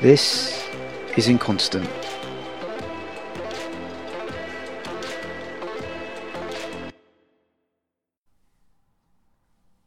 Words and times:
This 0.00 0.62
is 1.16 1.28
Inconstant. 1.28 1.88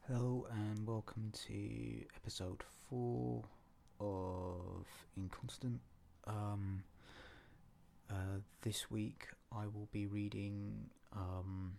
Hello 0.08 0.48
and 0.52 0.88
welcome 0.88 1.32
to 1.48 2.06
episode 2.16 2.64
four 2.90 3.44
of 4.00 4.86
Inconstant. 5.16 5.80
Um, 6.26 6.84
uh, 8.10 8.40
this 8.62 8.90
week 8.90 9.28
I 9.52 9.68
will 9.68 9.88
be 9.92 10.08
reading 10.08 10.90
um, 11.14 11.74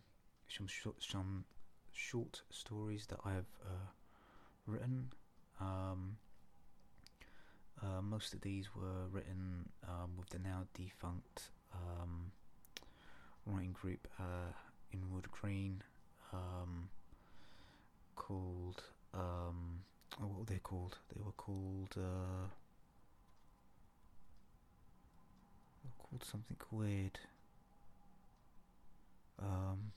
some 0.48 0.66
short, 0.66 1.02
some 1.02 1.44
short 1.92 2.42
stories 2.50 3.06
that 3.06 3.18
I 3.24 3.30
have 3.32 3.46
uh, 3.64 3.90
written. 4.66 5.12
Um, 5.60 6.16
uh, 7.82 8.02
most 8.02 8.34
of 8.34 8.40
these 8.40 8.68
were 8.74 9.06
written 9.10 9.68
um, 9.88 10.10
with 10.18 10.28
the 10.30 10.38
now 10.38 10.66
defunct 10.74 11.50
um, 11.72 12.32
writing 13.46 13.72
group 13.72 14.06
uh, 14.18 14.52
in 14.92 15.10
Wood 15.10 15.30
Green. 15.30 15.82
Um, 16.32 16.88
called 18.16 18.82
um 19.14 19.80
oh, 20.20 20.26
what 20.26 20.38
were 20.40 20.44
they 20.44 20.58
called? 20.58 20.98
They 21.14 21.20
were 21.24 21.32
called 21.32 21.94
uh 21.96 22.46
were 25.84 26.04
called 26.04 26.24
something 26.24 26.56
weird. 26.70 27.18
Um 29.40 29.92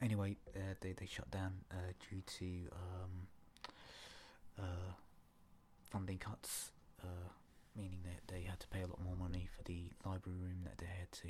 anyway, 0.00 0.36
uh, 0.56 0.74
they 0.80 0.92
they 0.92 1.06
shut 1.06 1.30
down 1.30 1.52
uh, 1.70 1.92
due 2.10 2.22
to 2.38 2.44
um 2.72 3.28
uh 4.58 4.92
funding 5.90 6.18
cuts, 6.18 6.72
uh 7.02 7.28
meaning 7.76 8.00
that 8.04 8.32
they 8.32 8.42
had 8.42 8.60
to 8.60 8.68
pay 8.68 8.82
a 8.82 8.86
lot 8.86 9.02
more 9.02 9.16
money 9.16 9.48
for 9.56 9.62
the 9.64 9.84
library 10.04 10.38
room 10.38 10.60
that 10.64 10.76
they 10.78 10.86
had 10.86 11.10
to 11.12 11.28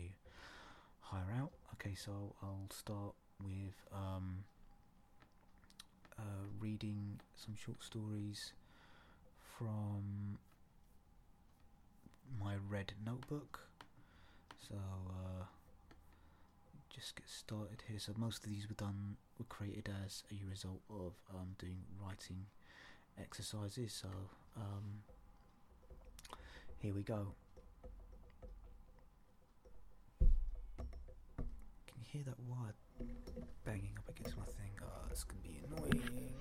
hire 1.00 1.32
out. 1.38 1.52
Okay, 1.74 1.94
so 1.94 2.34
I'll 2.42 2.68
start 2.70 3.14
with 3.42 3.76
um 3.92 4.44
uh, 6.18 6.44
reading 6.60 7.20
some 7.36 7.54
short 7.56 7.82
stories 7.82 8.52
from 9.58 10.38
my 12.40 12.54
red 12.68 12.92
notebook. 13.04 13.60
So 14.68 14.74
uh, 14.74 15.44
just 16.94 17.16
get 17.16 17.28
started 17.28 17.82
here. 17.88 17.98
So 17.98 18.12
most 18.16 18.44
of 18.44 18.50
these 18.50 18.68
were 18.68 18.74
done 18.74 19.16
were 19.38 19.44
created 19.46 19.90
as 20.04 20.22
a 20.30 20.48
result 20.48 20.80
of 20.90 21.12
um, 21.34 21.56
doing 21.58 21.78
writing 22.00 22.46
exercises. 23.20 23.92
So 23.92 24.08
um, 24.56 25.02
here 26.82 26.92
we 26.92 27.02
go. 27.02 27.28
Can 30.18 31.94
you 31.96 32.04
hear 32.10 32.22
that 32.24 32.34
wire 32.48 32.74
banging 33.64 33.92
up 33.96 34.08
against 34.08 34.36
my 34.36 34.42
thing? 34.44 34.72
Oh, 34.82 35.06
it's 35.08 35.22
gonna 35.22 35.42
be 35.42 35.60
annoying. 35.64 36.32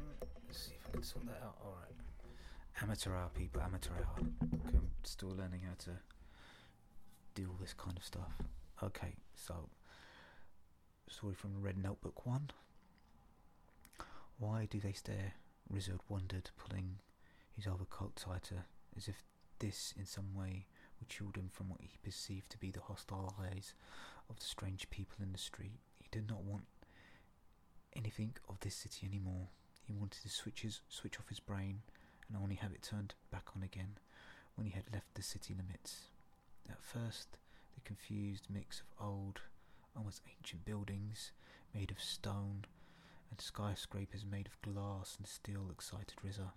Let's 0.47 0.57
see 0.65 0.73
if 0.73 0.87
I 0.89 0.93
can 0.93 1.03
sort 1.03 1.27
that 1.27 1.43
out. 1.45 1.57
Alright. 1.63 1.93
Amateur 2.81 3.15
hour, 3.15 3.29
people, 3.35 3.61
amateur 3.61 3.91
hour. 3.93 4.17
Okay, 4.67 4.77
I'm 4.77 4.89
still 5.03 5.29
learning 5.29 5.61
how 5.67 5.75
to 5.85 5.91
do 7.35 7.47
all 7.47 7.57
this 7.61 7.75
kind 7.75 7.95
of 7.95 8.03
stuff. 8.03 8.33
Okay, 8.81 9.13
so, 9.35 9.69
story 11.07 11.35
from 11.35 11.61
Red 11.61 11.77
Notebook 11.77 12.25
1. 12.25 12.49
Why 14.39 14.67
do 14.71 14.79
they 14.79 14.93
stare? 14.93 15.33
Rizard 15.71 15.99
wondered, 16.09 16.49
pulling 16.57 16.97
his 17.55 17.67
overcoat 17.67 18.15
tighter, 18.15 18.65
as 18.97 19.07
if 19.07 19.21
this 19.61 19.93
in 19.97 20.05
some 20.05 20.33
way 20.35 20.65
would 20.99 21.11
shield 21.11 21.37
him 21.37 21.49
from 21.51 21.69
what 21.69 21.81
he 21.81 21.97
perceived 22.03 22.49
to 22.49 22.57
be 22.57 22.71
the 22.71 22.81
hostile 22.81 23.35
eyes 23.39 23.73
of 24.29 24.39
the 24.39 24.45
strange 24.45 24.89
people 24.89 25.17
in 25.21 25.31
the 25.31 25.37
street. 25.37 25.79
He 25.99 26.07
did 26.11 26.29
not 26.29 26.43
want 26.43 26.65
anything 27.95 28.33
of 28.49 28.59
this 28.59 28.75
city 28.75 29.07
anymore. 29.07 29.47
He 29.83 29.93
wanted 29.93 30.21
to 30.23 30.29
switch 30.29 30.61
his 30.61 30.81
switch 30.89 31.19
off 31.19 31.29
his 31.29 31.39
brain 31.39 31.81
and 32.27 32.37
only 32.41 32.55
have 32.55 32.71
it 32.71 32.81
turned 32.83 33.13
back 33.31 33.49
on 33.55 33.63
again 33.63 33.97
when 34.55 34.65
he 34.65 34.73
had 34.73 34.91
left 34.93 35.13
the 35.15 35.23
city 35.23 35.53
limits. 35.53 36.07
At 36.69 36.81
first, 36.81 37.37
the 37.75 37.81
confused 37.81 38.47
mix 38.49 38.81
of 38.81 39.05
old, 39.05 39.41
almost 39.95 40.21
ancient 40.37 40.65
buildings 40.65 41.31
made 41.73 41.91
of 41.91 41.99
stone 42.01 42.65
and 43.29 43.39
skyscrapers 43.41 44.25
made 44.29 44.47
of 44.47 44.61
glass 44.61 45.15
and 45.17 45.27
steel 45.27 45.69
excited 45.71 46.15
Rizza. 46.25 46.51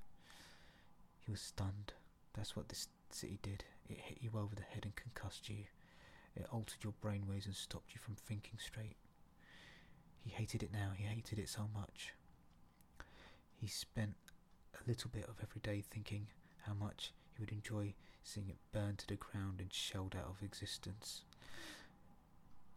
He 1.20 1.30
was 1.30 1.40
stunned. 1.40 1.92
That's 2.34 2.56
what 2.56 2.68
this 2.68 2.88
city 3.10 3.38
did. 3.42 3.64
It 3.88 3.98
hit 3.98 4.18
you 4.20 4.30
over 4.34 4.54
the 4.54 4.62
head 4.62 4.84
and 4.84 4.96
concussed 4.96 5.48
you. 5.48 5.64
It 6.36 6.46
altered 6.50 6.82
your 6.82 6.94
brainwaves 7.02 7.46
and 7.46 7.54
stopped 7.54 7.94
you 7.94 8.00
from 8.00 8.14
thinking 8.16 8.58
straight. 8.58 8.96
He 10.20 10.30
hated 10.30 10.62
it 10.62 10.72
now, 10.72 10.92
he 10.96 11.04
hated 11.04 11.38
it 11.38 11.48
so 11.48 11.68
much. 11.74 12.14
He 13.60 13.66
spent 13.66 14.14
a 14.74 14.88
little 14.88 15.10
bit 15.12 15.24
of 15.24 15.36
every 15.42 15.60
day 15.60 15.82
thinking 15.88 16.28
how 16.66 16.74
much 16.74 17.12
he 17.32 17.40
would 17.40 17.52
enjoy 17.52 17.94
seeing 18.22 18.48
it 18.48 18.56
burn 18.72 18.96
to 18.96 19.06
the 19.06 19.16
ground 19.16 19.60
and 19.60 19.72
shelled 19.72 20.16
out 20.18 20.28
of 20.28 20.42
existence. 20.42 21.22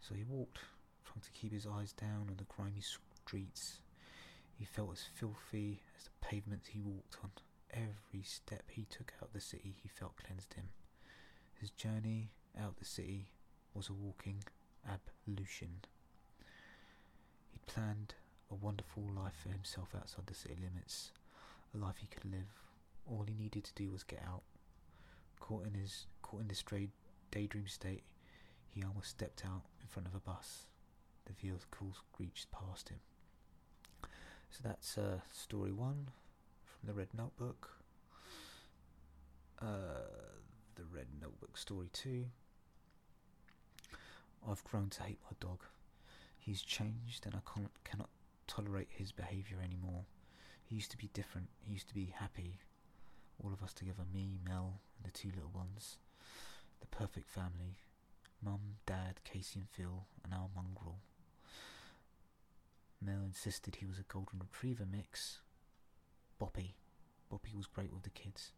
So 0.02 0.14
he 0.14 0.24
walked, 0.24 0.60
trying 1.06 1.22
to 1.22 1.32
keep 1.32 1.54
his 1.54 1.66
eyes 1.66 1.94
down 1.94 2.28
on 2.30 2.36
the 2.38 2.46
grimy 2.46 2.82
streets. 2.82 3.80
He 4.58 4.66
felt 4.66 4.92
as 4.94 5.04
filthy 5.16 5.82
as 5.98 6.06
the 6.06 6.10
pavements 6.22 6.68
he 6.68 6.80
walked 6.80 7.18
on. 7.24 7.32
Every 7.74 8.24
step 8.24 8.64
he 8.70 8.86
took 8.86 9.14
out 9.18 9.30
of 9.30 9.34
the 9.34 9.42
city 9.42 9.76
he 9.82 9.90
felt 9.90 10.16
cleansed 10.18 10.54
him. 10.54 10.70
His 11.60 11.72
journey 11.72 12.32
out 12.60 12.78
the 12.78 12.86
city 12.86 13.28
was 13.74 13.90
a 13.90 13.94
walking 13.94 14.44
ablution. 14.88 15.82
He'd 17.52 17.66
planned 17.66 18.16
a 18.50 18.56
wonderful 18.56 19.04
life 19.16 19.36
for 19.44 19.50
himself 19.50 19.90
outside 19.96 20.28
the 20.28 20.34
city 20.34 20.56
limits, 20.62 21.12
a 21.74 21.78
life 21.78 21.98
he 22.00 22.08
could 22.08 22.26
live. 22.26 22.48
All 23.06 23.26
he 23.28 23.34
needed 23.34 23.64
to 23.66 23.74
do 23.76 23.92
was 23.92 24.04
get 24.04 24.22
out. 24.26 24.44
Caught 25.40 25.68
in 25.68 25.74
his 25.76 26.08
caught 26.22 26.42
in 26.42 26.48
this 26.48 26.64
daydream 27.32 27.68
state, 27.68 28.04
he 28.70 28.84
almost 28.84 29.10
stepped 29.10 29.44
out 29.46 29.64
in 29.82 29.88
front 29.88 30.08
of 30.08 30.16
a 30.16 30.20
bus. 30.20 30.66
The 31.26 31.34
vehicle 31.34 31.94
screeched 32.14 32.52
past 32.52 32.90
him. 32.90 33.00
So 34.50 34.62
that's 34.64 34.98
uh, 34.98 35.20
story 35.32 35.72
one 35.72 36.08
the 36.88 36.94
Red 36.94 37.10
Notebook. 37.14 37.70
Uh, 39.62 40.08
the 40.76 40.86
Red 40.86 41.08
Notebook 41.22 41.58
story 41.58 41.90
two. 41.92 42.26
I've 44.50 44.64
grown 44.64 44.90
to 44.92 45.04
hate 45.04 45.20
my 45.30 45.36
dog. 45.42 45.64
He's 46.38 46.62
changed 46.62 47.26
and 47.26 47.36
I 47.36 47.40
can't, 47.54 47.72
cannot 47.84 48.10
tolerate 48.48 48.88
his 48.90 49.12
behaviour 49.12 49.58
anymore. 49.62 50.06
He 50.64 50.76
used 50.76 50.92
to 50.92 50.98
be 50.98 51.10
different. 51.14 51.50
He 51.60 51.74
used 51.74 51.90
to 51.90 51.94
be 51.94 52.14
happy. 52.18 52.60
All 53.44 53.52
of 53.52 53.62
us 53.62 53.74
together, 53.74 54.04
me, 54.14 54.40
Mel, 54.48 54.80
and 54.98 55.12
the 55.12 55.18
two 55.18 55.30
little 55.36 55.52
ones. 55.54 55.98
The 56.80 56.88
perfect 56.88 57.30
family. 57.30 57.80
Mum, 58.42 58.78
Dad, 58.86 59.20
Casey 59.26 59.60
and 59.60 59.70
Phil, 59.70 60.06
and 60.24 60.34
our 60.34 60.48
mongrel. 60.56 61.00
Mel 63.02 63.24
insisted 63.26 63.76
he 63.76 63.86
was 63.86 64.00
a 64.00 64.04
golden 64.04 64.40
retriever 64.40 64.86
mix. 64.90 65.40
Boppy. 66.40 66.74
Boppy 67.32 67.56
was 67.56 67.66
great 67.66 67.92
with 67.94 68.04
the 68.04 68.10
kids. 68.10 68.52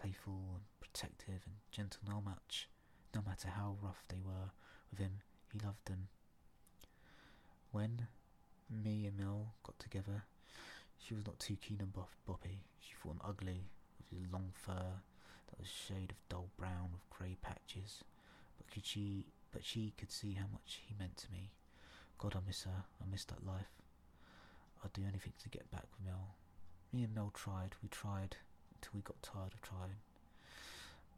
Playful 0.00 0.40
and 0.54 0.64
protective 0.80 1.42
and 1.46 1.56
gentle 1.70 2.00
no 2.08 2.20
much. 2.20 2.68
No 3.14 3.22
matter 3.26 3.48
how 3.48 3.76
rough 3.82 4.04
they 4.08 4.20
were 4.24 4.50
with 4.90 5.00
him, 5.00 5.20
he 5.52 5.58
loved 5.58 5.86
them. 5.86 6.08
When 7.70 8.08
me 8.68 9.06
and 9.06 9.16
Mel 9.18 9.54
got 9.62 9.78
together, 9.78 10.24
she 10.98 11.14
was 11.14 11.26
not 11.26 11.38
too 11.38 11.56
keen 11.56 11.80
on 11.80 11.92
Boppy. 12.28 12.58
She 12.80 12.94
thought 12.94 13.12
him 13.12 13.20
ugly, 13.24 13.68
with 14.10 14.20
his 14.20 14.32
long 14.32 14.52
fur 14.54 15.00
that 15.48 15.58
was 15.58 15.68
a 15.68 15.92
shade 15.92 16.10
of 16.10 16.28
dull 16.28 16.48
brown 16.56 16.90
with 16.92 17.08
grey 17.10 17.36
patches. 17.42 18.02
But 18.56 18.70
could 18.72 18.86
she? 18.86 19.26
But 19.52 19.64
she 19.64 19.92
could 19.98 20.12
see 20.12 20.34
how 20.34 20.46
much 20.52 20.80
he 20.86 20.94
meant 20.98 21.16
to 21.18 21.32
me. 21.32 21.50
God, 22.18 22.34
I 22.36 22.40
miss 22.46 22.64
her. 22.64 22.84
I 23.02 23.10
miss 23.10 23.24
that 23.26 23.46
life. 23.46 23.70
I'd 24.84 24.92
do 24.92 25.02
anything 25.02 25.32
to 25.42 25.48
get 25.48 25.70
back 25.70 25.86
with 25.92 26.06
Mel. 26.06 26.34
Me 26.92 27.04
and 27.04 27.14
Mel 27.14 27.30
tried. 27.34 27.74
We 27.82 27.88
tried 27.88 28.36
until 28.74 28.92
we 28.94 29.02
got 29.02 29.22
tired 29.22 29.54
of 29.54 29.62
trying. 29.62 30.00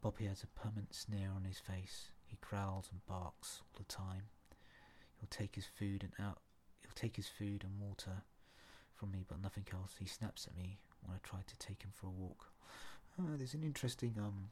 Bobby 0.01 0.25
has 0.25 0.43
a 0.43 0.47
permanent 0.59 0.93
sneer 0.93 1.31
on 1.35 1.45
his 1.45 1.59
face. 1.59 2.09
He 2.25 2.37
growls 2.41 2.89
and 2.91 3.05
barks 3.07 3.61
all 3.61 3.77
the 3.77 3.83
time. 3.85 4.23
He'll 5.19 5.29
take 5.29 5.55
his 5.55 5.65
food 5.65 6.03
and 6.03 6.13
out. 6.25 6.39
He'll 6.81 6.91
take 6.95 7.15
his 7.15 7.27
food 7.27 7.63
and 7.63 7.79
water 7.79 8.23
from 8.93 9.11
me, 9.11 9.25
but 9.27 9.41
nothing 9.41 9.65
else. 9.73 9.95
He 9.99 10.05
snaps 10.05 10.45
at 10.47 10.55
me 10.55 10.79
when 11.01 11.15
I 11.15 11.19
try 11.23 11.39
to 11.45 11.57
take 11.57 11.81
him 11.83 11.91
for 11.93 12.07
a 12.07 12.11
walk. 12.11 12.51
Uh, 13.17 13.37
there's 13.37 13.53
an 13.53 13.63
interesting 13.63 14.15
um 14.19 14.49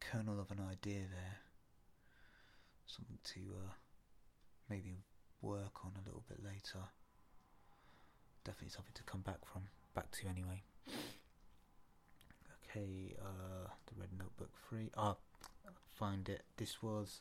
kernel 0.00 0.40
of 0.40 0.50
an 0.50 0.60
idea 0.70 1.00
there. 1.10 1.38
Something 2.86 3.18
to 3.24 3.40
uh, 3.40 3.72
maybe 4.70 5.04
work 5.42 5.84
on 5.84 5.92
a 6.00 6.04
little 6.06 6.22
bit 6.28 6.44
later. 6.44 6.88
Definitely 8.44 8.70
something 8.70 8.92
to 8.94 9.02
come 9.04 9.22
back 9.22 9.38
from, 9.50 9.62
back 9.94 10.10
to 10.12 10.28
anyway. 10.28 10.62
Okay, 12.68 13.14
uh, 13.20 13.68
the 13.86 14.00
Red 14.00 14.10
Notebook 14.18 14.50
free. 14.68 14.90
Ah, 14.96 15.16
find 15.90 16.28
it. 16.28 16.42
This 16.56 16.82
was 16.82 17.20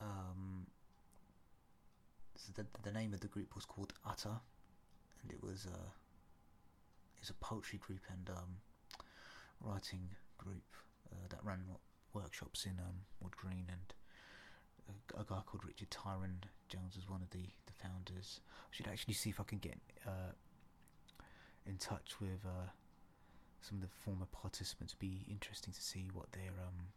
um, 0.00 0.66
so 2.36 2.52
the 2.54 2.66
the 2.82 2.92
name 2.92 3.12
of 3.12 3.20
the 3.20 3.28
group 3.28 3.54
was 3.54 3.64
called 3.64 3.92
Utter, 4.08 4.40
and 5.22 5.32
it 5.32 5.42
was 5.42 5.66
a 5.66 5.76
it 5.76 7.20
was 7.20 7.30
a 7.30 7.34
poetry 7.34 7.78
group 7.78 8.02
and 8.10 8.30
um, 8.30 8.56
writing 9.60 10.10
group 10.38 10.64
uh, 11.12 11.26
that 11.28 11.40
ran 11.42 11.60
workshops 12.12 12.64
in 12.64 12.78
um, 12.78 13.04
Wood 13.20 13.36
Green 13.36 13.66
and 13.68 13.92
a, 15.18 15.24
guy 15.24 15.40
called 15.46 15.64
Richard 15.66 15.90
Tyrone 15.90 16.40
Jones 16.68 16.96
was 16.96 17.08
one 17.08 17.22
of 17.22 17.30
the, 17.30 17.44
the 17.66 17.72
founders. 17.82 18.40
I 18.50 18.74
should 18.74 18.88
actually 18.88 19.14
see 19.14 19.30
if 19.30 19.40
I 19.40 19.44
can 19.44 19.58
get 19.58 19.78
uh, 20.06 20.32
in 21.66 21.76
touch 21.76 22.20
with 22.20 22.44
uh, 22.44 22.70
some 23.60 23.78
of 23.78 23.82
the 23.82 23.94
former 24.04 24.26
participants. 24.32 24.92
It'd 24.92 25.00
be 25.00 25.24
interesting 25.30 25.72
to 25.72 25.82
see 25.82 26.08
what 26.12 26.30
they're 26.32 26.58
um, 26.60 26.88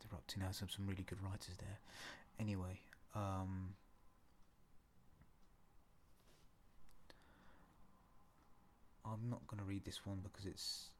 they're 0.00 0.16
up 0.16 0.26
to 0.28 0.38
now. 0.38 0.50
Some 0.50 0.68
some 0.68 0.86
really 0.86 1.04
good 1.04 1.22
writers 1.22 1.56
there. 1.58 1.78
Anyway, 2.38 2.80
um, 3.14 3.74
I'm 9.04 9.30
not 9.30 9.46
going 9.46 9.58
to 9.58 9.64
read 9.64 9.84
this 9.84 10.04
one 10.04 10.18
because 10.22 10.46
it's 10.46 10.90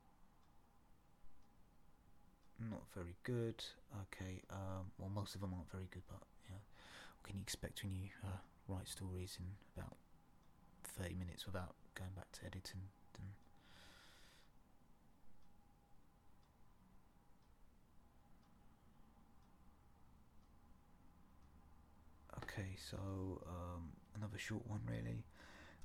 not 2.70 2.82
very 2.94 3.16
good. 3.24 3.62
Okay, 4.12 4.42
um, 4.50 4.90
well, 4.98 5.10
most 5.14 5.34
of 5.34 5.40
them 5.40 5.52
aren't 5.54 5.70
very 5.70 5.88
good, 5.90 6.02
but 6.08 6.22
yeah, 6.48 6.56
what 7.20 7.28
can 7.28 7.36
you 7.36 7.42
expect 7.42 7.82
when 7.82 7.94
you 7.94 8.08
uh, 8.24 8.38
write 8.68 8.88
stories 8.88 9.38
in 9.40 9.46
about 9.76 9.96
30 10.84 11.14
minutes 11.14 11.46
without 11.46 11.74
going 11.94 12.10
back 12.16 12.30
to 12.32 12.40
editing? 12.46 12.82
And 13.18 13.28
okay, 22.42 22.76
so 22.90 22.98
um, 23.48 23.92
another 24.16 24.38
short 24.38 24.66
one, 24.66 24.80
really. 24.88 25.24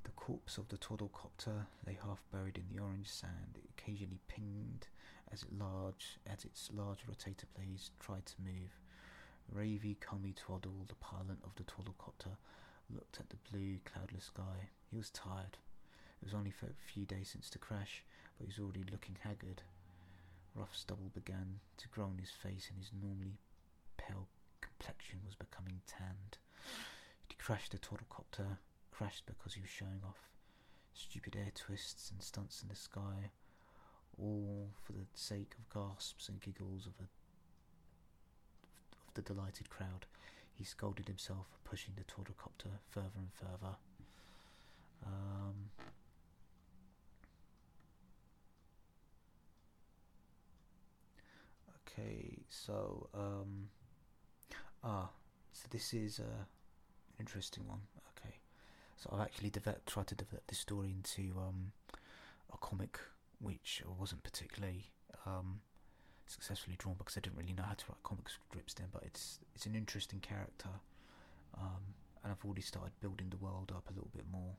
The 0.03 0.11
corpse 0.11 0.57
of 0.57 0.67
the 0.69 0.77
Twaddlecopter 0.77 1.67
lay 1.85 1.97
half 2.03 2.23
buried 2.31 2.57
in 2.57 2.65
the 2.75 2.81
orange 2.81 3.07
sand, 3.07 3.55
It 3.55 3.69
occasionally 3.77 4.19
pinged 4.27 4.87
as 5.31 5.43
it 5.43 5.57
large 5.57 6.19
as 6.27 6.45
its 6.45 6.69
large 6.73 7.05
rotator 7.07 7.45
blades 7.55 7.91
tried 7.99 8.25
to 8.25 8.41
move. 8.43 8.79
Ravy 9.53 9.97
Comey 9.99 10.35
Twaddle, 10.35 10.85
the 10.87 10.95
pilot 10.95 11.37
of 11.43 11.55
the 11.55 11.63
Twaddlecopter, 11.63 12.35
looked 12.89 13.19
at 13.19 13.29
the 13.29 13.37
blue, 13.51 13.79
cloudless 13.85 14.25
sky. 14.25 14.69
He 14.89 14.97
was 14.97 15.09
tired. 15.09 15.57
It 16.21 16.25
was 16.25 16.33
only 16.33 16.53
a 16.61 16.93
few 16.93 17.05
days 17.05 17.29
since 17.29 17.49
the 17.49 17.57
crash, 17.57 18.03
but 18.37 18.45
he 18.45 18.47
was 18.47 18.59
already 18.63 18.83
looking 18.91 19.17
haggard. 19.21 19.63
Rough 20.55 20.75
stubble 20.75 21.11
began 21.13 21.59
to 21.77 21.87
grow 21.89 22.05
on 22.05 22.17
his 22.17 22.31
face, 22.31 22.69
and 22.69 22.77
his 22.79 22.91
normally 23.01 23.39
pale 23.97 24.27
complexion 24.61 25.19
was 25.25 25.35
becoming 25.35 25.81
tanned. 25.87 26.37
He 27.27 27.35
crashed 27.35 27.71
the 27.71 27.77
Twaddlecopter, 27.77 28.57
crashed 28.91 29.25
because 29.25 29.53
he 29.53 29.61
was 29.61 29.69
showing 29.69 30.01
off 30.05 30.29
stupid 30.93 31.35
air 31.35 31.51
twists 31.55 32.11
and 32.11 32.21
stunts 32.21 32.61
in 32.61 32.69
the 32.69 32.75
sky, 32.75 33.31
all 34.21 34.69
for 34.83 34.93
the 34.93 35.05
sake 35.13 35.53
of 35.57 35.69
gasps 35.73 36.29
and 36.29 36.39
giggles 36.41 36.85
of, 36.85 36.93
a, 36.99 37.07
of 39.07 39.13
the 39.15 39.21
delighted 39.21 39.69
crowd. 39.69 40.05
He 40.53 40.63
scolded 40.63 41.07
himself 41.07 41.47
for 41.49 41.69
pushing 41.69 41.93
the 41.95 42.03
Twaddlecopter 42.03 42.71
further 42.89 43.17
and 43.17 43.31
further. 43.33 43.75
Um, 45.05 45.71
okay, 51.87 52.43
so 52.49 53.07
um, 53.13 53.69
ah, 54.83 55.09
so 55.51 55.67
this 55.71 55.93
is 55.93 56.19
uh, 56.19 56.23
an 56.23 56.45
interesting 57.19 57.67
one. 57.67 57.81
Okay, 58.17 58.35
so 58.97 59.09
I've 59.11 59.21
actually 59.21 59.51
tried 59.85 60.07
to 60.07 60.15
develop 60.15 60.45
this 60.47 60.59
story 60.59 60.91
into 60.95 61.33
um, 61.39 61.71
a 62.53 62.57
comic 62.57 62.99
which 63.41 63.81
wasn't 63.99 64.23
particularly 64.23 64.91
um, 65.25 65.61
successfully 66.27 66.75
drawn 66.77 66.95
because 66.97 67.17
I 67.17 67.21
didn't 67.21 67.37
really 67.37 67.53
know 67.53 67.63
how 67.63 67.73
to 67.73 67.85
write 67.89 68.03
comic 68.03 68.27
strips 68.29 68.73
then. 68.73 68.87
But 68.91 69.03
it's 69.03 69.39
it's 69.55 69.65
an 69.65 69.75
interesting 69.75 70.19
character, 70.19 70.69
um, 71.57 71.95
and 72.23 72.31
I've 72.31 72.43
already 72.45 72.61
started 72.61 72.91
building 73.01 73.29
the 73.29 73.37
world 73.37 73.71
up 73.75 73.89
a 73.89 73.93
little 73.93 74.11
bit 74.13 74.25
more. 74.31 74.55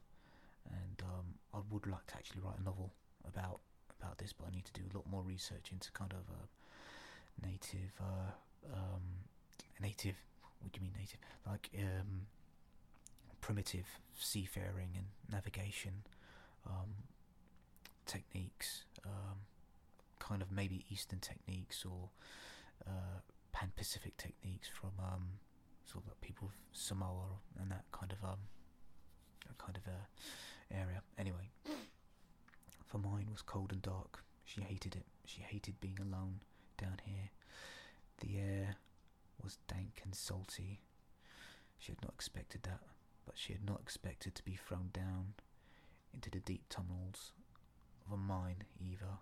And 0.70 1.02
um, 1.02 1.26
I 1.54 1.58
would 1.70 1.86
like 1.86 2.06
to 2.08 2.14
actually 2.16 2.40
write 2.44 2.58
a 2.60 2.62
novel 2.62 2.92
about 3.26 3.60
about 4.00 4.18
this, 4.18 4.32
but 4.32 4.48
I 4.48 4.54
need 4.54 4.64
to 4.66 4.72
do 4.72 4.82
a 4.92 4.96
lot 4.96 5.06
more 5.10 5.22
research 5.22 5.70
into 5.72 5.90
kind 5.92 6.12
of 6.12 6.24
a 6.34 7.46
native, 7.46 7.92
uh, 8.00 8.32
um, 8.74 9.02
native. 9.80 10.16
What 10.60 10.72
do 10.72 10.78
you 10.78 10.82
mean 10.84 10.94
native? 10.98 11.18
Like 11.46 11.70
um, 11.78 12.26
primitive 13.40 13.86
seafaring 14.18 14.90
and 14.96 15.06
navigation. 15.30 16.04
Um, 16.66 16.94
techniques, 18.12 18.84
um, 19.06 19.38
kind 20.18 20.42
of 20.42 20.52
maybe 20.52 20.84
Eastern 20.90 21.18
techniques 21.20 21.84
or 21.84 22.10
uh, 22.86 23.20
Pan 23.52 23.72
Pacific 23.76 24.16
techniques 24.16 24.68
from 24.68 24.90
um, 24.98 25.24
sort 25.90 26.04
of 26.06 26.20
people 26.20 26.48
of 26.48 26.54
Samoa 26.72 27.40
and 27.60 27.70
that 27.70 27.84
kind 27.90 28.12
of 28.12 28.22
um, 28.28 28.38
that 29.46 29.56
kind 29.58 29.76
of 29.76 29.82
uh, 29.86 30.76
area. 30.78 31.02
Anyway, 31.18 31.50
for 32.86 32.98
mine 32.98 33.28
was 33.30 33.42
cold 33.42 33.72
and 33.72 33.82
dark. 33.82 34.24
She 34.44 34.60
hated 34.60 34.94
it. 34.96 35.06
She 35.24 35.40
hated 35.40 35.80
being 35.80 35.98
alone 36.00 36.40
down 36.76 36.98
here. 37.04 37.30
The 38.20 38.38
air 38.38 38.76
was 39.42 39.58
dank 39.68 40.02
and 40.04 40.14
salty. 40.14 40.80
She 41.78 41.92
had 41.92 42.02
not 42.02 42.12
expected 42.14 42.62
that, 42.64 42.80
but 43.24 43.36
she 43.36 43.52
had 43.52 43.64
not 43.64 43.80
expected 43.80 44.34
to 44.34 44.44
be 44.44 44.54
thrown 44.54 44.90
down 44.92 45.34
into 46.14 46.30
the 46.30 46.40
deep 46.40 46.64
tunnels 46.68 47.32
of 48.06 48.12
a 48.12 48.16
mine, 48.16 48.64
Eva. 48.80 49.18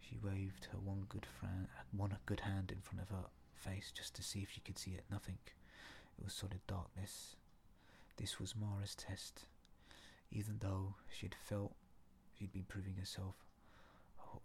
She 0.00 0.18
waved 0.22 0.66
her 0.72 0.78
one 0.78 1.04
good 1.08 1.26
friend, 1.26 1.68
one 1.92 2.16
good 2.26 2.40
hand 2.40 2.70
in 2.70 2.80
front 2.80 3.00
of 3.02 3.08
her 3.10 3.24
face 3.54 3.92
just 3.94 4.14
to 4.16 4.22
see 4.22 4.40
if 4.40 4.50
she 4.50 4.60
could 4.60 4.78
see 4.78 4.92
it. 4.92 5.04
Nothing. 5.10 5.38
It 6.18 6.24
was 6.24 6.34
solid 6.34 6.60
darkness. 6.66 7.36
This 8.16 8.38
was 8.38 8.54
Mara's 8.56 8.94
test. 8.94 9.46
Even 10.30 10.58
though 10.60 10.94
she 11.10 11.26
had 11.26 11.34
felt 11.34 11.74
she'd 12.38 12.52
been 12.52 12.64
proving 12.64 12.96
herself 12.96 13.34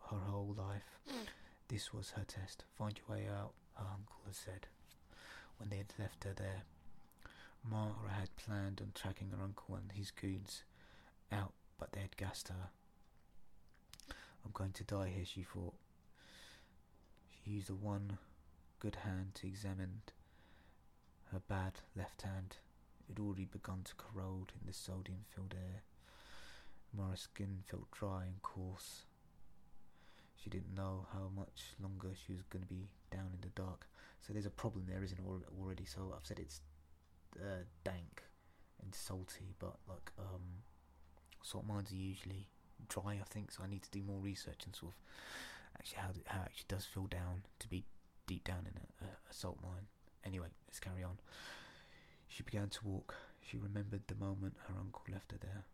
her 0.10 0.18
whole 0.18 0.56
life, 0.58 1.00
this 1.68 1.94
was 1.94 2.12
her 2.12 2.24
test. 2.26 2.64
Find 2.78 2.98
your 2.98 3.18
way 3.18 3.28
out, 3.28 3.54
her 3.76 3.86
uncle 3.86 4.22
had 4.26 4.36
said. 4.36 4.68
When 5.58 5.70
they 5.70 5.78
had 5.78 5.94
left 5.98 6.24
her 6.24 6.34
there, 6.34 6.64
Mara 7.64 8.12
had 8.12 8.36
planned 8.38 8.82
on 8.82 8.92
tracking 8.94 9.32
her 9.32 9.44
uncle 9.44 9.76
and 9.76 9.92
his 9.92 10.12
goons 10.12 10.64
out, 11.32 11.54
but 11.78 11.92
they 11.92 12.02
had 12.02 12.18
gassed 12.18 12.50
her. 12.50 12.70
I'm 14.48 14.54
going 14.54 14.72
to 14.72 14.84
die 14.86 15.12
here, 15.14 15.26
she 15.26 15.44
thought. 15.44 15.74
She 17.28 17.52
used 17.52 17.68
the 17.68 17.76
one 17.76 18.18
good 18.80 18.96
hand 19.04 19.36
to 19.36 19.48
examine 19.48 20.04
her 21.34 21.42
bad 21.50 21.82
left 21.98 22.22
hand. 22.22 22.56
It 23.02 23.14
had 23.14 23.20
already 23.20 23.44
begun 23.44 23.82
to 23.84 23.96
corrode 23.96 24.54
in 24.58 24.66
the 24.66 24.72
sodium 24.72 25.26
filled 25.36 25.54
air. 25.54 25.82
Mara's 26.96 27.22
skin 27.22 27.64
felt 27.70 27.92
dry 27.92 28.24
and 28.24 28.42
coarse. 28.42 29.04
She 30.42 30.50
didn't 30.50 30.74
know 30.74 31.08
how 31.12 31.30
much 31.36 31.74
longer 31.82 32.12
she 32.16 32.32
was 32.32 32.44
going 32.44 32.64
to 32.64 32.70
be 32.70 32.88
down 33.12 33.32
in 33.34 33.42
the 33.42 33.62
dark. 33.62 33.86
So 34.26 34.32
there's 34.32 34.46
a 34.46 34.50
problem 34.50 34.86
there, 34.88 35.04
isn't 35.04 35.20
all 35.28 35.42
already? 35.60 35.84
So 35.84 36.14
I've 36.16 36.26
said 36.26 36.40
it's 36.40 36.62
uh, 37.36 37.64
dank 37.84 38.24
and 38.82 38.96
salty, 38.96 39.56
but 39.60 39.76
like 39.90 40.10
um, 40.18 40.64
salt 41.44 41.66
mines 41.68 41.92
are 41.92 41.96
usually 41.96 42.48
dry. 42.90 43.20
I 43.22 43.26
think 43.30 43.52
so. 43.52 43.64
I 43.64 43.68
need 43.68 43.84
to 43.84 43.92
do 43.92 44.04
more 44.04 44.20
research 44.20 44.66
and 44.66 44.76
sort 44.76 44.94
of 44.94 44.98
actually 45.80 46.00
how 46.00 46.10
how 46.28 46.42
it 46.42 46.46
actually 46.46 46.66
does 46.68 46.86
feel 46.86 47.08
down 47.08 47.44
to 47.60 47.68
be 47.68 47.86
deep 48.28 48.44
down 48.44 48.66
in 48.68 48.74
a, 48.78 49.06
a 49.30 49.34
salt 49.34 49.60
mine. 49.64 49.88
Anyway, 50.26 50.48
let's 50.68 50.80
carry 50.80 51.04
on. 51.04 51.18
She 52.28 52.44
began 52.44 52.70
to 52.70 52.86
walk. 52.86 53.16
She 53.42 53.58
remembered 53.58 54.02
the 54.08 54.16
moment 54.16 54.56
her 54.68 54.76
uncle 54.80 55.04
left 55.12 55.32
her 55.32 55.38
there. 55.38 55.66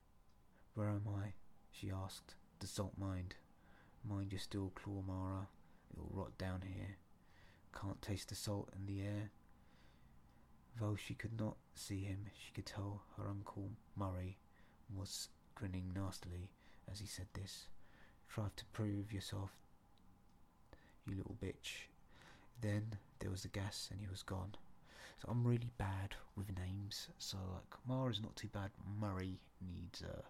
Where 0.75 0.89
am 0.89 1.07
I? 1.07 1.33
she 1.71 1.91
asked. 1.91 2.35
The 2.59 2.67
salt 2.67 2.93
mine. 2.97 3.33
Mind 4.07 4.31
your 4.31 4.39
still 4.39 4.71
claw, 4.75 5.01
Mara. 5.05 5.47
It'll 5.91 6.09
rot 6.11 6.37
down 6.37 6.61
here. 6.61 6.97
Can't 7.79 8.01
taste 8.01 8.29
the 8.29 8.35
salt 8.35 8.69
in 8.77 8.85
the 8.85 9.01
air. 9.01 9.31
Though 10.79 10.95
she 10.95 11.13
could 11.13 11.39
not 11.39 11.57
see 11.75 12.03
him, 12.03 12.25
she 12.33 12.51
could 12.51 12.65
tell 12.65 13.03
her 13.17 13.27
uncle 13.27 13.71
Murray 13.95 14.37
was 14.95 15.29
grinning 15.55 15.91
nastily 15.95 16.49
as 16.91 16.99
he 16.99 17.07
said 17.07 17.27
this. 17.33 17.67
Try 18.29 18.45
to 18.55 18.65
prove 18.73 19.13
yourself, 19.13 19.51
you 21.05 21.15
little 21.15 21.35
bitch. 21.43 21.87
Then 22.61 22.97
there 23.19 23.29
was 23.29 23.43
the 23.43 23.49
gas 23.49 23.89
and 23.91 23.99
he 23.99 24.07
was 24.07 24.23
gone. 24.23 24.55
So 25.21 25.29
I'm 25.29 25.45
really 25.45 25.71
bad 25.77 26.15
with 26.35 26.57
names. 26.57 27.07
So 27.17 27.37
like 27.53 27.79
Mara's 27.87 28.21
not 28.21 28.35
too 28.35 28.47
bad. 28.47 28.71
Murray 28.99 29.39
needs 29.61 30.01
uh 30.03 30.21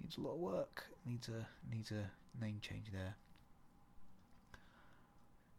needs 0.00 0.16
a 0.16 0.20
lot 0.20 0.34
of 0.34 0.40
work. 0.40 0.86
Needs 1.06 1.28
a 1.28 1.46
needs 1.70 1.90
a 1.90 2.10
name 2.42 2.58
change 2.60 2.86
there. 2.92 3.14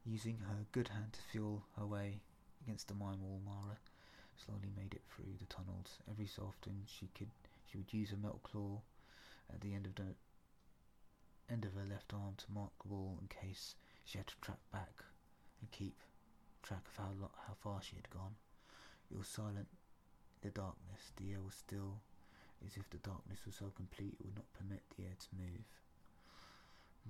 Using 0.05 0.39
her 0.48 0.65
good 0.72 0.89
hand 0.89 1.13
to 1.13 1.22
feel 1.32 1.63
her 1.77 1.86
way 1.86 2.20
against 2.63 2.89
the 2.89 2.93
mine 2.93 3.22
wall, 3.22 3.41
Mara 3.46 3.77
slowly 4.36 4.72
made 4.75 4.93
it 4.93 5.01
through 5.10 5.34
the 5.39 5.46
tunnels. 5.46 6.00
Every 6.10 6.27
so 6.27 6.43
often 6.43 6.84
she 6.86 7.10
could 7.17 7.29
she 7.65 7.77
would 7.77 7.93
use 7.93 8.12
a 8.12 8.17
metal 8.17 8.41
claw 8.43 8.82
at 9.53 9.62
the 9.62 9.74
end 9.74 9.86
of 9.86 9.95
the 9.95 10.15
end 11.51 11.65
of 11.65 11.74
her 11.74 11.86
left 11.89 12.13
arm 12.13 12.33
to 12.38 12.51
mark 12.51 12.72
the 12.81 12.89
wall 12.89 13.17
in 13.22 13.27
case 13.27 13.75
she 14.05 14.17
had 14.17 14.27
to 14.27 14.36
track 14.41 14.60
back 14.72 15.03
and 15.62 15.72
keep 15.72 15.95
track 16.62 16.83
of 16.88 16.98
how 16.98 17.29
how 17.48 17.53
far 17.62 17.81
she 17.81 17.95
had 17.95 18.10
gone. 18.10 18.36
It 19.12 19.17
was 19.17 19.27
silent 19.27 19.67
in 19.69 20.41
the 20.41 20.50
darkness. 20.50 21.12
The 21.17 21.33
air 21.33 21.41
was 21.41 21.55
still, 21.55 22.01
as 22.65 22.77
if 22.77 22.89
the 22.89 22.98
darkness 22.98 23.45
was 23.45 23.55
so 23.55 23.72
complete 23.75 24.15
it 24.19 24.25
would 24.25 24.36
not 24.36 24.53
permit 24.53 24.81
the 24.95 25.03
air 25.03 25.17
to 25.19 25.36
move. 25.38 25.67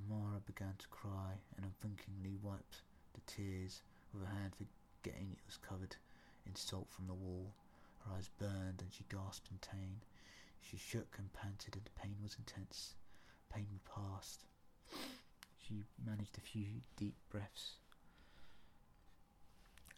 Mara 0.09 0.39
began 0.45 0.75
to 0.79 0.87
cry 0.87 1.37
and 1.55 1.65
unthinkingly 1.65 2.35
wiped 2.41 2.81
the 3.13 3.21
tears 3.27 3.81
with 4.11 4.25
her 4.25 4.33
hand, 4.35 4.53
forgetting 4.55 5.31
it 5.31 5.45
was 5.45 5.57
covered 5.57 5.95
in 6.45 6.55
salt 6.55 6.87
from 6.89 7.07
the 7.07 7.13
wall. 7.13 7.53
Her 8.05 8.15
eyes 8.15 8.29
burned 8.39 8.81
and 8.81 8.91
she 8.91 9.05
gasped 9.09 9.49
in 9.51 9.59
pain. 9.59 10.01
She 10.63 10.77
shook 10.77 11.15
and 11.17 11.31
panted 11.33 11.75
and 11.75 11.85
the 11.85 11.91
pain 12.01 12.15
was 12.23 12.35
intense. 12.37 12.95
Pain 13.53 13.79
passed. 13.85 14.45
She 15.57 15.83
managed 16.03 16.37
a 16.37 16.41
few 16.41 16.81
deep 16.97 17.15
breaths. 17.29 17.75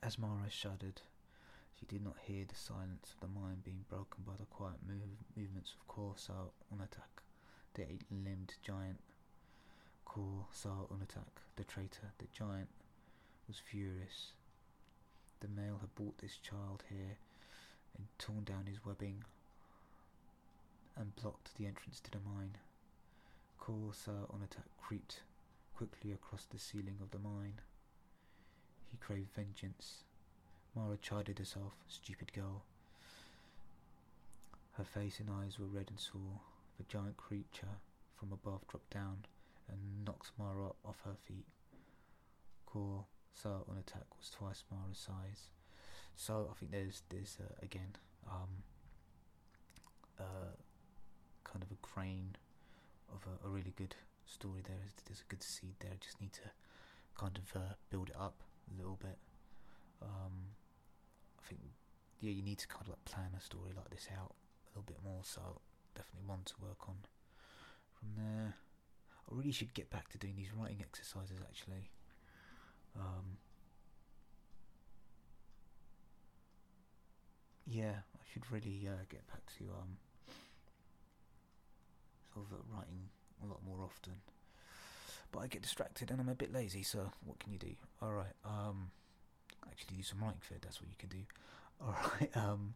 As 0.01 0.17
Mara 0.19 0.49
shuddered, 0.49 1.01
she 1.79 1.85
did 1.85 2.03
not 2.03 2.17
hear 2.25 2.45
the 2.45 2.55
silence 2.55 3.13
of 3.13 3.19
the 3.21 3.39
mine 3.39 3.61
being 3.63 3.85
broken 3.89 4.23
by 4.25 4.35
the 4.37 4.45
quiet 4.45 4.77
move- 4.85 5.23
movements 5.35 5.73
of 5.73 5.87
Corsair 5.87 6.51
Unatak, 6.73 7.23
the 7.73 7.89
eight-limbed 7.89 8.55
giant. 8.61 8.99
Corsair 10.05 10.85
Unatak, 10.91 11.41
the 11.55 11.63
traitor, 11.63 12.11
the 12.17 12.27
giant, 12.27 12.69
was 13.47 13.59
furious. 13.59 14.33
The 15.39 15.47
male 15.47 15.77
had 15.79 15.93
brought 15.95 16.17
this 16.19 16.37
child 16.37 16.83
here 16.89 17.17
and 17.97 18.07
torn 18.17 18.43
down 18.43 18.65
his 18.65 18.83
webbing 18.85 19.23
and 20.97 21.15
blocked 21.15 21.55
the 21.57 21.65
entrance 21.65 21.99
to 22.01 22.11
the 22.11 22.19
mine. 22.19 22.57
Corsair 23.59 24.25
Unatak 24.33 24.69
creeped 24.77 25.21
quickly 25.75 26.11
across 26.11 26.45
the 26.45 26.59
ceiling 26.59 26.97
of 27.01 27.11
the 27.11 27.19
mine. 27.19 27.59
He 28.91 28.97
craved 28.97 29.33
vengeance. 29.35 30.03
Mara 30.75 30.97
chided 30.97 31.39
herself, 31.39 31.73
stupid 31.87 32.31
girl. 32.33 32.63
Her 34.73 34.83
face 34.83 35.19
and 35.19 35.29
eyes 35.29 35.57
were 35.57 35.65
red 35.65 35.89
and 35.89 35.99
sore. 35.99 36.41
The 36.77 36.83
giant 36.83 37.17
creature 37.17 37.79
from 38.19 38.31
above 38.31 38.67
dropped 38.67 38.91
down 38.91 39.25
and 39.69 40.05
knocked 40.05 40.31
Mara 40.37 40.71
off 40.85 41.01
her 41.05 41.15
feet. 41.25 41.45
Core 42.65 43.05
Sir 43.33 43.59
Unatak 43.69 44.05
was 44.17 44.29
twice 44.29 44.63
Mara's 44.71 44.97
size. 44.97 45.49
So 46.15 46.49
I 46.51 46.59
think 46.59 46.71
there's 46.71 47.03
there's 47.09 47.37
uh, 47.39 47.53
again 47.61 47.95
um, 48.27 48.63
uh, 50.19 50.55
kind 51.45 51.63
of 51.63 51.71
a 51.71 51.79
grain 51.81 52.35
of 53.13 53.21
a, 53.25 53.47
a 53.47 53.49
really 53.49 53.73
good 53.77 53.95
story 54.25 54.61
there. 54.65 54.75
There's, 55.05 55.21
a 55.21 55.29
good 55.29 55.43
seed 55.43 55.75
there. 55.79 55.91
I 55.93 55.97
Just 56.03 56.19
need 56.19 56.33
to 56.33 56.51
kind 57.17 57.37
of 57.37 57.61
uh, 57.61 57.73
build 57.89 58.09
it 58.09 58.15
up 58.19 58.41
a 58.69 58.77
little 58.77 58.97
bit. 59.01 59.17
Um, 60.01 60.53
I 61.39 61.47
think 61.47 61.61
yeah, 62.19 62.31
you 62.31 62.41
need 62.41 62.57
to 62.59 62.67
kind 62.67 62.81
of 62.83 62.89
like 62.89 63.05
plan 63.05 63.31
a 63.37 63.41
story 63.41 63.71
like 63.75 63.89
this 63.89 64.07
out 64.11 64.33
a 64.33 64.69
little 64.71 64.83
bit 64.85 64.97
more. 65.03 65.21
So 65.23 65.61
definitely 65.95 66.27
one 66.27 66.43
to 66.45 66.53
work 66.61 66.89
on. 66.89 66.95
From 67.99 68.09
there, 68.17 68.55
I 69.29 69.35
really 69.35 69.51
should 69.51 69.73
get 69.73 69.89
back 69.89 70.09
to 70.09 70.17
doing 70.17 70.35
these 70.35 70.53
writing 70.55 70.81
exercises. 70.81 71.39
Actually, 71.41 71.89
um, 72.97 73.37
yeah, 77.65 78.03
I 78.15 78.23
should 78.31 78.49
really 78.51 78.87
uh, 78.87 79.03
get 79.09 79.25
back 79.27 79.41
to 79.57 79.65
um, 79.65 79.97
of 82.35 82.51
writing 82.73 83.09
a 83.43 83.47
lot 83.47 83.59
more 83.65 83.83
often. 83.83 84.13
But 85.31 85.39
I 85.39 85.47
get 85.47 85.61
distracted 85.61 86.11
and 86.11 86.19
I'm 86.21 86.29
a 86.29 86.35
bit 86.35 86.53
lazy, 86.53 86.83
so 86.83 87.11
what 87.25 87.39
can 87.39 87.51
you 87.51 87.59
do? 87.59 87.75
Alright, 88.01 88.33
um 88.43 88.91
actually 89.69 89.97
do 89.97 90.03
some 90.03 90.19
writing 90.21 90.39
fit, 90.41 90.61
that's 90.61 90.79
what 90.81 90.89
you 90.89 90.95
can 90.97 91.09
do. 91.09 91.23
Alright, 91.81 92.35
um 92.37 92.73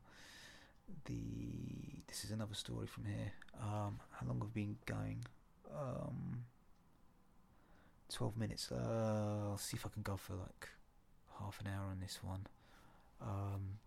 the 1.05 2.03
this 2.07 2.23
is 2.23 2.31
another 2.31 2.55
story 2.55 2.87
from 2.87 3.05
here. 3.05 3.31
Um 3.61 3.99
how 4.11 4.27
long 4.27 4.39
have 4.41 4.49
we 4.55 4.61
been 4.63 4.77
going? 4.85 5.25
Um 5.73 6.45
twelve 8.11 8.35
minutes. 8.37 8.71
Uh 8.71 9.49
I'll 9.51 9.57
see 9.57 9.77
if 9.77 9.85
I 9.85 9.89
can 9.89 10.01
go 10.01 10.17
for 10.17 10.33
like 10.33 10.69
half 11.39 11.59
an 11.61 11.67
hour 11.67 11.85
on 11.89 11.99
this 12.01 12.19
one. 12.23 12.47
Um 13.21 13.79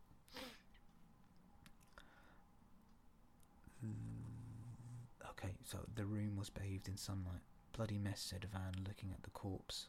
Okay, 5.32 5.54
so 5.64 5.78
the 5.94 6.04
room 6.04 6.36
was 6.36 6.50
bathed 6.50 6.88
in 6.88 6.96
sunlight. 6.96 7.42
Bloody 7.76 7.98
mess, 7.98 8.20
said 8.20 8.46
Van, 8.52 8.84
looking 8.86 9.10
at 9.12 9.22
the 9.22 9.30
corpse. 9.30 9.86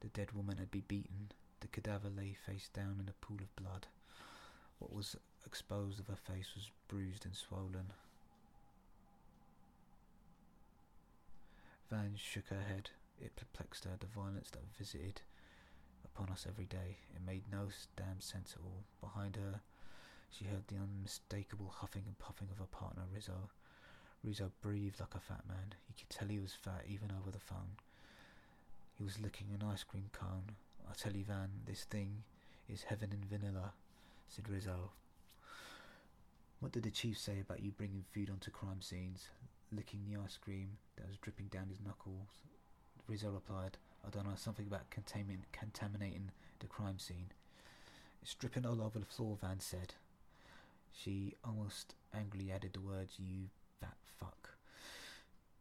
The 0.00 0.08
dead 0.08 0.32
woman 0.32 0.58
had 0.58 0.70
been 0.70 0.84
beaten. 0.86 1.32
The 1.60 1.68
cadaver 1.68 2.08
lay 2.08 2.34
face 2.46 2.68
down 2.72 2.98
in 3.02 3.08
a 3.08 3.24
pool 3.26 3.38
of 3.40 3.56
blood. 3.56 3.86
What 4.78 4.92
was 4.92 5.16
exposed 5.44 5.98
of 5.98 6.06
her 6.06 6.16
face 6.16 6.54
was 6.54 6.70
bruised 6.86 7.24
and 7.24 7.34
swollen. 7.34 7.92
Van 11.90 12.12
shook 12.16 12.48
her 12.48 12.62
head. 12.62 12.90
It 13.20 13.34
perplexed 13.34 13.84
her, 13.84 13.96
the 13.98 14.06
violence 14.06 14.50
that 14.50 14.76
visited 14.78 15.22
upon 16.04 16.28
us 16.28 16.46
every 16.48 16.66
day. 16.66 16.98
It 17.14 17.26
made 17.26 17.42
no 17.50 17.68
damn 17.96 18.20
sense 18.20 18.54
at 18.56 18.62
all. 18.62 18.84
Behind 19.00 19.36
her, 19.36 19.60
she 20.30 20.44
heard 20.44 20.68
the 20.68 20.76
unmistakable 20.76 21.72
huffing 21.74 22.04
and 22.06 22.18
puffing 22.18 22.48
of 22.52 22.58
her 22.58 22.66
partner, 22.70 23.02
Rizzo. 23.12 23.50
Rizzo 24.24 24.50
breathed 24.60 25.00
like 25.00 25.14
a 25.14 25.20
fat 25.20 25.42
man. 25.48 25.74
You 25.88 25.94
could 25.96 26.10
tell 26.10 26.28
he 26.28 26.40
was 26.40 26.52
fat 26.52 26.84
even 26.88 27.10
over 27.10 27.30
the 27.30 27.38
phone. 27.38 27.76
He 28.96 29.04
was 29.04 29.20
licking 29.20 29.48
an 29.54 29.66
ice 29.66 29.84
cream 29.84 30.10
cone. 30.12 30.56
I 30.90 30.94
tell 30.94 31.12
you, 31.12 31.24
Van, 31.24 31.50
this 31.66 31.84
thing 31.84 32.24
is 32.68 32.84
heaven 32.84 33.12
in 33.12 33.38
vanilla, 33.38 33.72
said 34.28 34.48
Rizzo. 34.48 34.90
What 36.60 36.72
did 36.72 36.82
the 36.82 36.90
chief 36.90 37.18
say 37.18 37.38
about 37.40 37.62
you 37.62 37.70
bringing 37.70 38.04
food 38.12 38.30
onto 38.30 38.50
crime 38.50 38.82
scenes, 38.82 39.28
licking 39.70 40.00
the 40.04 40.20
ice 40.20 40.36
cream 40.36 40.78
that 40.96 41.06
was 41.06 41.18
dripping 41.18 41.46
down 41.46 41.68
his 41.68 41.80
knuckles? 41.80 42.42
Rizzo 43.06 43.30
replied, 43.30 43.78
I 44.04 44.10
don't 44.10 44.26
know, 44.26 44.34
something 44.36 44.66
about 44.66 44.90
contamin- 44.90 45.46
contaminating 45.52 46.32
the 46.58 46.66
crime 46.66 46.98
scene. 46.98 47.30
It's 48.22 48.34
dripping 48.34 48.66
all 48.66 48.82
over 48.82 48.98
the 48.98 49.06
floor, 49.06 49.38
Van 49.40 49.60
said. 49.60 49.94
She 50.92 51.34
almost 51.44 51.94
angrily 52.12 52.50
added 52.50 52.72
the 52.72 52.80
words, 52.80 53.14
you 53.18 53.50
fat 53.80 53.96
fuck, 54.18 54.50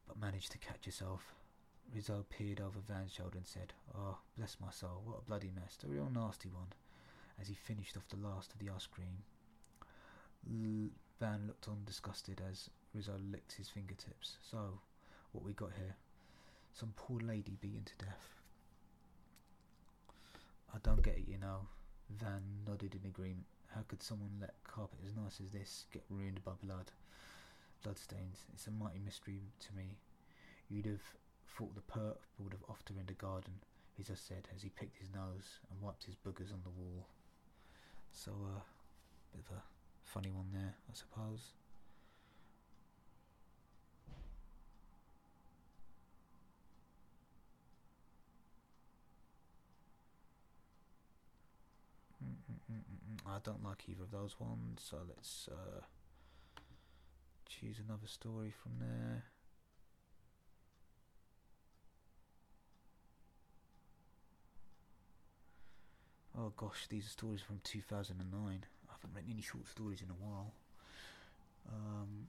but 0.07 0.19
managed 0.19 0.51
to 0.51 0.57
catch 0.57 0.85
herself. 0.85 1.33
Rizzo 1.93 2.25
peered 2.29 2.59
over 2.59 2.79
Van's 2.85 3.13
shoulder 3.13 3.37
and 3.37 3.47
said, 3.47 3.73
Oh, 3.97 4.17
bless 4.37 4.57
my 4.59 4.71
soul, 4.71 5.01
what 5.05 5.19
a 5.19 5.21
bloody 5.21 5.51
mess, 5.55 5.77
a 5.83 5.87
real 5.87 6.09
nasty 6.13 6.49
one, 6.49 6.73
as 7.39 7.47
he 7.47 7.53
finished 7.55 7.95
off 7.95 8.07
the 8.09 8.17
last 8.17 8.51
of 8.53 8.59
the 8.59 8.69
ice 8.69 8.87
cream. 8.87 9.23
L- 10.49 10.89
Van 11.19 11.47
looked 11.47 11.67
on 11.67 11.83
disgusted 11.85 12.41
as 12.49 12.69
Rizzo 12.93 13.13
licked 13.31 13.53
his 13.53 13.69
fingertips. 13.69 14.37
So, 14.51 14.79
what 15.31 15.43
we 15.43 15.53
got 15.53 15.71
here? 15.77 15.95
Some 16.73 16.93
poor 16.95 17.19
lady 17.19 17.57
beaten 17.59 17.83
to 17.85 18.05
death. 18.05 18.41
I 20.73 20.77
don't 20.83 21.01
get 21.01 21.17
it, 21.17 21.27
you 21.27 21.37
know. 21.37 21.67
Van 22.09 22.41
nodded 22.67 22.95
in 22.95 23.07
agreement. 23.09 23.45
How 23.73 23.81
could 23.87 24.03
someone 24.03 24.31
let 24.39 24.53
carpet 24.63 24.99
as 25.05 25.15
nice 25.15 25.39
as 25.43 25.51
this 25.51 25.85
get 25.91 26.03
ruined 26.09 26.43
by 26.43 26.51
blood? 26.63 26.91
Bloodstains. 27.83 28.45
It's 28.53 28.67
a 28.67 28.71
mighty 28.71 28.99
mystery 28.99 29.41
to 29.59 29.75
me. 29.75 29.97
You'd 30.69 30.85
have 30.87 31.01
thought 31.57 31.73
the 31.75 31.81
perp 31.81 32.17
would 32.39 32.53
have 32.53 32.65
offed 32.67 32.89
her 32.93 32.99
in 32.99 33.05
the 33.05 33.13
garden, 33.13 33.53
Rizzo 33.97 34.15
said 34.15 34.47
as 34.55 34.61
he 34.61 34.69
picked 34.69 34.97
his 34.97 35.09
nose 35.09 35.59
and 35.71 35.81
wiped 35.81 36.03
his 36.03 36.15
boogers 36.15 36.51
on 36.53 36.61
the 36.63 36.69
wall. 36.69 37.07
So, 38.11 38.31
uh, 38.31 38.59
bit 39.31 39.43
of 39.49 39.57
a 39.57 39.61
funny 40.03 40.31
one 40.31 40.47
there, 40.53 40.75
I 40.89 40.93
suppose. 40.93 41.53
Mm-mm-mm-mm. 52.23 53.19
I 53.25 53.39
don't 53.43 53.63
like 53.63 53.83
either 53.87 54.03
of 54.03 54.11
those 54.11 54.35
ones, 54.39 54.81
so 54.83 54.97
let's 55.07 55.49
uh, 55.51 55.81
choose 57.49 57.79
another 57.79 58.07
story 58.07 58.51
from 58.51 58.73
there. 58.79 59.25
Oh 66.37 66.53
gosh, 66.55 66.87
these 66.87 67.05
are 67.05 67.09
stories 67.09 67.41
from 67.41 67.59
2009. 67.63 68.63
I 68.89 68.91
haven't 68.93 69.13
written 69.15 69.31
any 69.31 69.41
short 69.41 69.67
stories 69.67 70.01
in 70.01 70.09
a 70.09 70.13
while. 70.13 70.53
Um, 71.69 72.27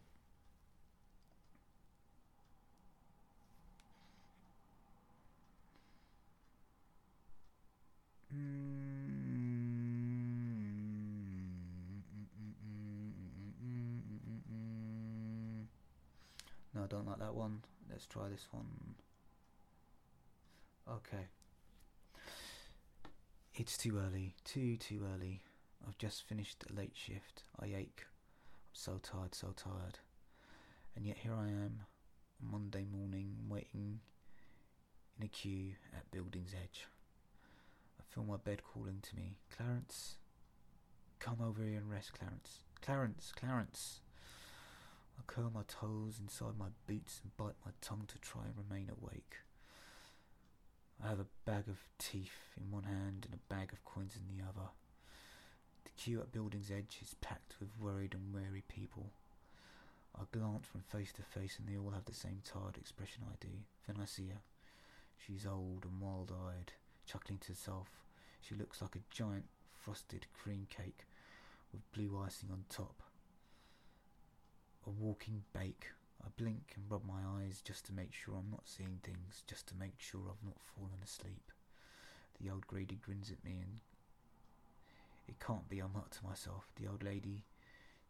mm, 8.35 9.18
No, 16.75 16.85
I 16.85 16.87
don't 16.87 17.07
like 17.07 17.19
that 17.19 17.35
one. 17.35 17.63
Let's 17.91 18.07
try 18.07 18.29
this 18.29 18.47
one. 18.51 18.67
Okay. 20.89 21.27
It's 23.55 23.77
too 23.77 23.99
early. 23.99 24.35
Too, 24.45 24.77
too 24.77 25.07
early. 25.15 25.43
I've 25.87 25.99
just 25.99 26.23
finished 26.29 26.65
a 26.69 26.75
late 26.75 26.95
shift. 26.95 27.43
I 27.59 27.67
ache. 27.67 28.05
I'm 28.07 28.73
so 28.73 29.01
tired, 29.03 29.35
so 29.35 29.49
tired. 29.57 29.99
And 30.97 31.07
yet 31.07 31.19
here 31.19 31.35
I 31.35 31.49
am, 31.49 31.81
Monday 32.41 32.85
morning, 32.91 33.37
waiting 33.49 34.01
in 35.19 35.25
a 35.25 35.29
queue 35.29 35.73
at 35.97 36.11
Building's 36.11 36.53
Edge. 36.55 36.87
I 38.01 38.03
feel 38.15 38.25
my 38.25 38.37
bed 38.37 38.63
calling 38.65 38.99
to 39.03 39.17
me. 39.17 39.39
Clarence, 39.57 40.17
come 41.19 41.39
over 41.45 41.63
here 41.63 41.79
and 41.79 41.91
rest, 41.91 42.13
Clarence. 42.19 42.61
Clarence, 42.81 43.33
Clarence. 43.37 44.01
I 45.19 45.23
curl 45.27 45.51
my 45.53 45.63
toes 45.67 46.19
inside 46.21 46.57
my 46.59 46.69
boots 46.87 47.21
and 47.23 47.37
bite 47.37 47.59
my 47.67 47.73
tongue 47.81 48.05
to 48.09 48.19
try 48.19 48.43
and 48.45 48.55
remain 48.57 48.89
awake. 48.91 49.37
I 51.05 51.09
have 51.09 51.21
a 51.21 51.27
bag 51.45 51.69
of 51.69 51.79
teeth 51.99 52.55
in 52.57 52.71
one 52.71 52.85
hand 52.85 53.27
and 53.27 53.35
a 53.35 53.53
bag 53.55 53.73
of 53.73 53.85
coins 53.85 54.17
in 54.17 54.37
the 54.37 54.43
other. 54.43 54.69
The 55.85 55.91
queue 55.97 56.21
at 56.21 56.33
Building's 56.33 56.71
Edge 56.71 56.99
is 57.03 57.15
packed 57.21 57.55
with 57.61 57.71
worried 57.81 58.15
and 58.15 58.33
weary 58.33 58.63
people. 58.69 59.11
I 60.17 60.23
glance 60.33 60.67
from 60.67 60.83
face 60.83 61.13
to 61.15 61.23
face 61.23 61.59
and 61.59 61.69
they 61.69 61.79
all 61.79 61.91
have 61.91 62.05
the 62.05 62.15
same 62.15 62.43
tired 62.45 62.77
expression 62.77 63.23
I 63.27 63.35
do. 63.41 63.49
Then 63.87 63.97
I 64.01 64.05
see 64.07 64.29
her. 64.29 64.41
She's 65.17 65.47
old 65.47 65.85
and 65.85 66.01
wild-eyed, 66.01 66.73
chuckling 67.07 67.39
to 67.39 67.49
herself. 67.49 67.89
She 68.41 68.55
looks 68.55 68.81
like 68.81 68.97
a 68.97 69.15
giant 69.15 69.47
frosted 69.75 70.27
cream 70.33 70.67
cake 70.71 71.07
with 71.73 71.91
blue 71.93 72.21
icing 72.25 72.51
on 72.51 72.65
top. 72.69 73.03
A 74.89 74.91
walking 74.91 75.43
bake. 75.53 75.89
I 76.25 76.29
blink 76.39 76.73
and 76.75 76.91
rub 76.91 77.05
my 77.05 77.21
eyes 77.43 77.61
just 77.63 77.85
to 77.87 77.93
make 77.93 78.15
sure 78.15 78.35
I'm 78.35 78.51
not 78.51 78.67
seeing 78.67 79.01
things, 79.03 79.43
just 79.47 79.67
to 79.67 79.75
make 79.77 79.99
sure 79.99 80.23
I've 80.25 80.43
not 80.43 80.63
fallen 80.63 81.03
asleep. 81.05 81.53
The 82.41 82.49
old 82.49 82.67
Grady 82.67 82.97
grins 82.97 83.31
at 83.31 83.45
me 83.45 83.59
and 83.61 83.81
it 85.29 85.39
can't 85.41 85.69
be 85.69 85.81
I'm 85.81 85.93
not 85.93 86.11
to 86.13 86.25
myself. 86.25 86.73
The 86.77 86.89
old 86.89 87.03
lady 87.03 87.45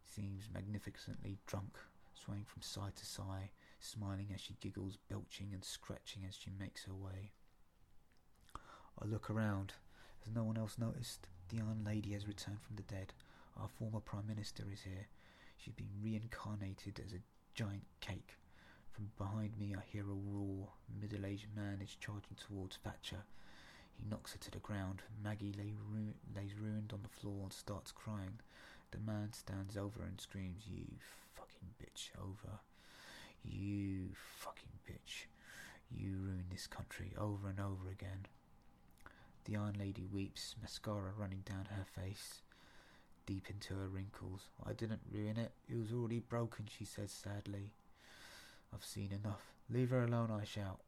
seems 0.05 0.49
magnificently 0.55 1.39
drunk, 1.49 1.79
swaying 2.15 2.45
from 2.45 2.63
side 2.63 2.95
to 2.95 3.07
side, 3.07 3.51
smiling 3.81 4.29
as 4.33 4.41
she 4.41 4.55
giggles, 4.61 4.99
belching 5.09 5.49
and 5.53 5.65
scratching 5.65 6.23
as 6.29 6.37
she 6.37 6.51
makes 6.61 6.85
her 6.85 6.95
way. 6.95 7.33
I 9.03 9.05
look 9.05 9.29
around. 9.29 9.73
Has 10.25 10.33
no 10.33 10.45
one 10.45 10.57
else 10.57 10.79
noticed? 10.79 11.27
The 11.49 11.57
young 11.57 11.83
lady 11.85 12.13
has 12.13 12.29
returned 12.29 12.61
from 12.63 12.77
the 12.77 12.83
dead. 12.83 13.15
Our 13.61 13.69
former 13.69 14.01
Prime 14.01 14.29
Minister 14.29 14.63
is 14.73 14.83
here. 14.83 15.09
She's 15.59 15.75
been 15.75 15.91
reincarnated 16.03 17.01
as 17.05 17.13
a 17.13 17.21
giant 17.55 17.85
cake. 18.01 18.37
From 18.93 19.11
behind 19.19 19.59
me 19.59 19.75
I 19.77 19.83
hear 19.85 20.05
a 20.05 20.15
roar. 20.15 20.69
A 20.89 21.01
middle-aged 21.01 21.49
man 21.55 21.81
is 21.83 21.97
charging 22.01 22.37
towards 22.37 22.77
Thatcher. 22.77 23.25
He 23.95 24.05
knocks 24.09 24.33
her 24.33 24.39
to 24.39 24.51
the 24.51 24.59
ground. 24.59 25.03
Maggie 25.23 25.53
lay 25.57 25.75
ru- 25.91 26.15
lays 26.35 26.55
ruined 26.55 26.93
on 26.93 27.03
the 27.03 27.09
floor 27.09 27.43
and 27.43 27.53
starts 27.53 27.91
crying. 27.93 28.41
The 28.93 28.99
man 28.99 29.33
stands 29.33 29.77
over 29.77 30.03
and 30.05 30.21
screams, 30.21 30.63
You 30.67 30.87
fucking 31.35 31.75
bitch, 31.83 32.11
over. 32.19 32.61
You 33.45 34.11
fucking 34.15 34.79
bitch. 34.89 35.27
You 35.91 36.17
ruined 36.19 36.51
this 36.51 36.67
country 36.67 37.13
over 37.19 37.49
and 37.49 37.61
over 37.61 37.91
again. 37.91 38.27
The 39.45 39.57
Iron 39.57 39.77
Lady 39.79 40.05
weeps, 40.05 40.55
mascara 40.61 41.13
running 41.17 41.43
down 41.45 41.67
her 41.71 41.85
face, 41.85 42.43
deep 43.29 43.51
into 43.51 43.75
her 43.75 43.89
wrinkles. 43.89 44.49
I 44.67 44.73
didn't 44.73 45.03
ruin 45.13 45.37
it. 45.37 45.53
It 45.69 45.77
was 45.79 45.93
already 45.93 46.19
broken, 46.19 46.67
she 46.67 46.87
says 46.87 47.13
sadly. 47.13 47.73
I've 48.75 48.85
seen 48.85 49.13
enough. 49.13 49.53
Leave 49.69 49.91
her 49.91 50.03
alone, 50.03 50.31
I 50.31 50.45
shout. 50.45 50.81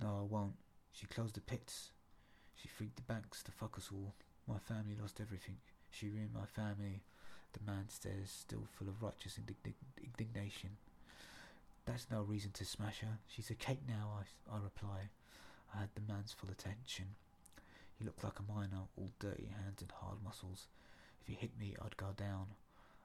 No, 0.00 0.20
I 0.20 0.22
won't. 0.22 0.54
She 0.92 1.06
closed 1.06 1.34
the 1.34 1.42
pits. 1.42 1.90
She 2.56 2.68
freaked 2.68 2.96
the 2.96 3.02
banks 3.02 3.42
to 3.42 3.52
fuck 3.52 3.76
us 3.76 3.90
all. 3.92 4.14
My 4.48 4.56
family 4.56 4.96
lost 4.98 5.20
everything. 5.20 5.56
She 5.90 6.08
ruined 6.08 6.32
my 6.32 6.46
family. 6.46 7.02
The 7.52 7.70
man 7.70 7.90
stares, 7.90 8.30
still 8.30 8.66
full 8.72 8.88
of 8.88 9.02
righteous 9.02 9.38
indign- 9.38 9.74
indignation. 10.02 10.70
That's 11.84 12.06
no 12.10 12.22
reason 12.22 12.52
to 12.52 12.64
smash 12.64 13.00
her. 13.00 13.18
She's 13.28 13.50
a 13.50 13.54
cake 13.54 13.82
now, 13.86 14.20
I, 14.20 14.56
I 14.56 14.58
reply. 14.58 15.10
I 15.74 15.80
had 15.80 15.90
the 15.94 16.12
man's 16.12 16.32
full 16.32 16.48
attention. 16.50 17.16
He 17.98 18.06
looked 18.06 18.24
like 18.24 18.38
a 18.38 18.52
miner, 18.52 18.88
all 18.96 19.12
dirty 19.20 19.52
hands 19.62 19.82
and 19.82 19.92
hard 20.00 20.22
muscles. 20.24 20.68
If 21.24 21.28
he 21.28 21.34
hit 21.40 21.58
me, 21.58 21.74
I'd 21.82 21.96
go 21.96 22.08
down. 22.14 22.48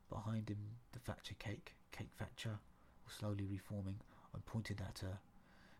Behind 0.10 0.50
him, 0.50 0.58
the 0.92 1.00
Thatcher 1.00 1.36
cake, 1.40 1.76
Cake 1.94 2.10
Thatcher, 2.18 2.60
was 3.06 3.14
slowly 3.14 3.46
reforming. 3.46 4.02
I 4.36 4.40
pointed 4.46 4.82
at 4.82 5.00
her. 5.00 5.20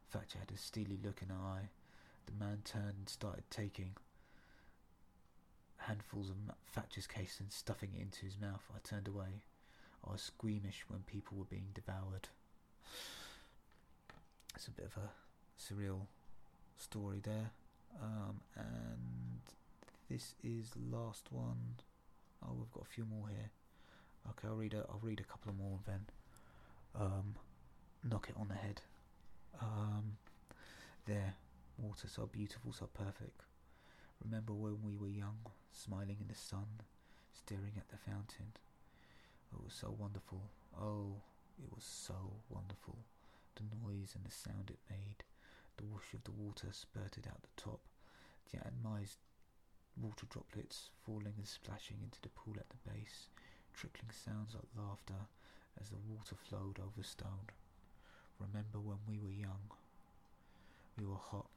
Thatcher 0.10 0.40
had 0.40 0.52
a 0.52 0.58
steely 0.58 0.98
look 1.04 1.22
in 1.22 1.30
her 1.30 1.36
eye. 1.36 1.70
The 2.28 2.32
man 2.46 2.62
turned 2.64 2.96
and 2.98 3.10
started 3.10 3.44
taking 3.50 3.98
handfuls 5.78 6.30
of 6.30 6.36
Thatcher's 6.72 7.08
case 7.08 7.38
and 7.42 7.52
stuffing 7.52 7.90
it 7.94 8.02
into 8.02 8.26
his 8.26 8.40
mouth. 8.40 8.64
I 8.74 8.80
turned 8.88 9.08
away. 9.10 9.44
I 10.08 10.14
was 10.14 10.22
squeamish 10.22 10.86
when 10.88 11.02
people 11.02 11.38
were 11.38 11.46
being 11.46 11.68
devoured. 11.74 12.30
It's 14.56 14.68
a 14.68 14.72
bit 14.72 14.86
of 14.96 15.04
a 15.04 15.10
surreal 15.62 16.08
story 16.78 17.20
there. 17.22 17.52
Um, 18.02 18.40
and 18.56 19.42
this 20.10 20.36
is 20.42 20.72
last 20.90 21.28
one. 21.32 21.76
Oh, 22.44 22.54
we've 22.58 22.72
got 22.72 22.84
a 22.84 22.94
few 22.94 23.06
more 23.06 23.28
here. 23.28 23.50
Okay, 24.30 24.48
I'll 24.48 24.56
read 24.56 24.74
a, 24.74 24.86
I'll 24.90 25.00
read 25.02 25.20
a 25.20 25.24
couple 25.24 25.52
of 25.52 25.58
more 25.58 25.80
then. 25.86 26.06
Um, 26.96 27.36
knock 28.04 28.28
it 28.30 28.36
on 28.40 28.48
the 28.48 28.56
head. 28.56 28.82
Um, 29.62 30.18
there, 31.06 31.34
water 31.78 32.08
so 32.08 32.26
beautiful, 32.26 32.72
so 32.74 32.88
perfect. 32.94 33.42
Remember 34.24 34.54
when 34.54 34.78
we 34.84 34.96
were 34.96 35.08
young, 35.08 35.38
smiling 35.72 36.18
in 36.20 36.28
the 36.28 36.36
sun, 36.36 36.68
staring 37.34 37.74
at 37.78 37.90
the 37.90 37.98
fountain. 37.98 38.54
It 39.52 39.64
was 39.64 39.74
so 39.74 39.94
wonderful. 39.98 40.42
Oh, 40.80 41.16
it 41.58 41.70
was 41.74 41.84
so 41.84 42.16
wonderful. 42.50 42.98
The 43.56 43.64
noise 43.64 44.14
and 44.16 44.26
the 44.26 44.32
sound 44.32 44.70
it 44.70 44.80
made. 44.90 45.24
The 45.78 45.86
whoosh 45.86 46.14
of 46.14 46.24
the 46.24 46.32
water 46.32 46.68
spurted 46.72 47.28
out 47.28 47.42
the 47.42 47.62
top. 47.62 47.80
The 48.52 48.58
atomized 48.60 49.18
water 49.98 50.26
droplets 50.30 50.90
falling 51.06 51.34
and 51.38 51.48
splashing 51.48 51.98
into 52.04 52.22
the 52.22 52.30
pool 52.30 52.56
at 52.58 52.70
the 52.70 52.90
base. 52.90 53.28
Trickling 53.74 54.12
sounds 54.12 54.54
like 54.56 54.68
laughter 54.78 55.28
as 55.82 55.90
the 55.90 55.98
water 56.08 56.36
flowed 56.36 56.80
over 56.80 57.04
stone. 57.04 57.50
Remember 58.40 58.80
when 58.80 59.00
we 59.08 59.18
were 59.20 59.32
young? 59.32 59.72
We 60.98 61.06
were 61.06 61.16
hot. 61.32 61.48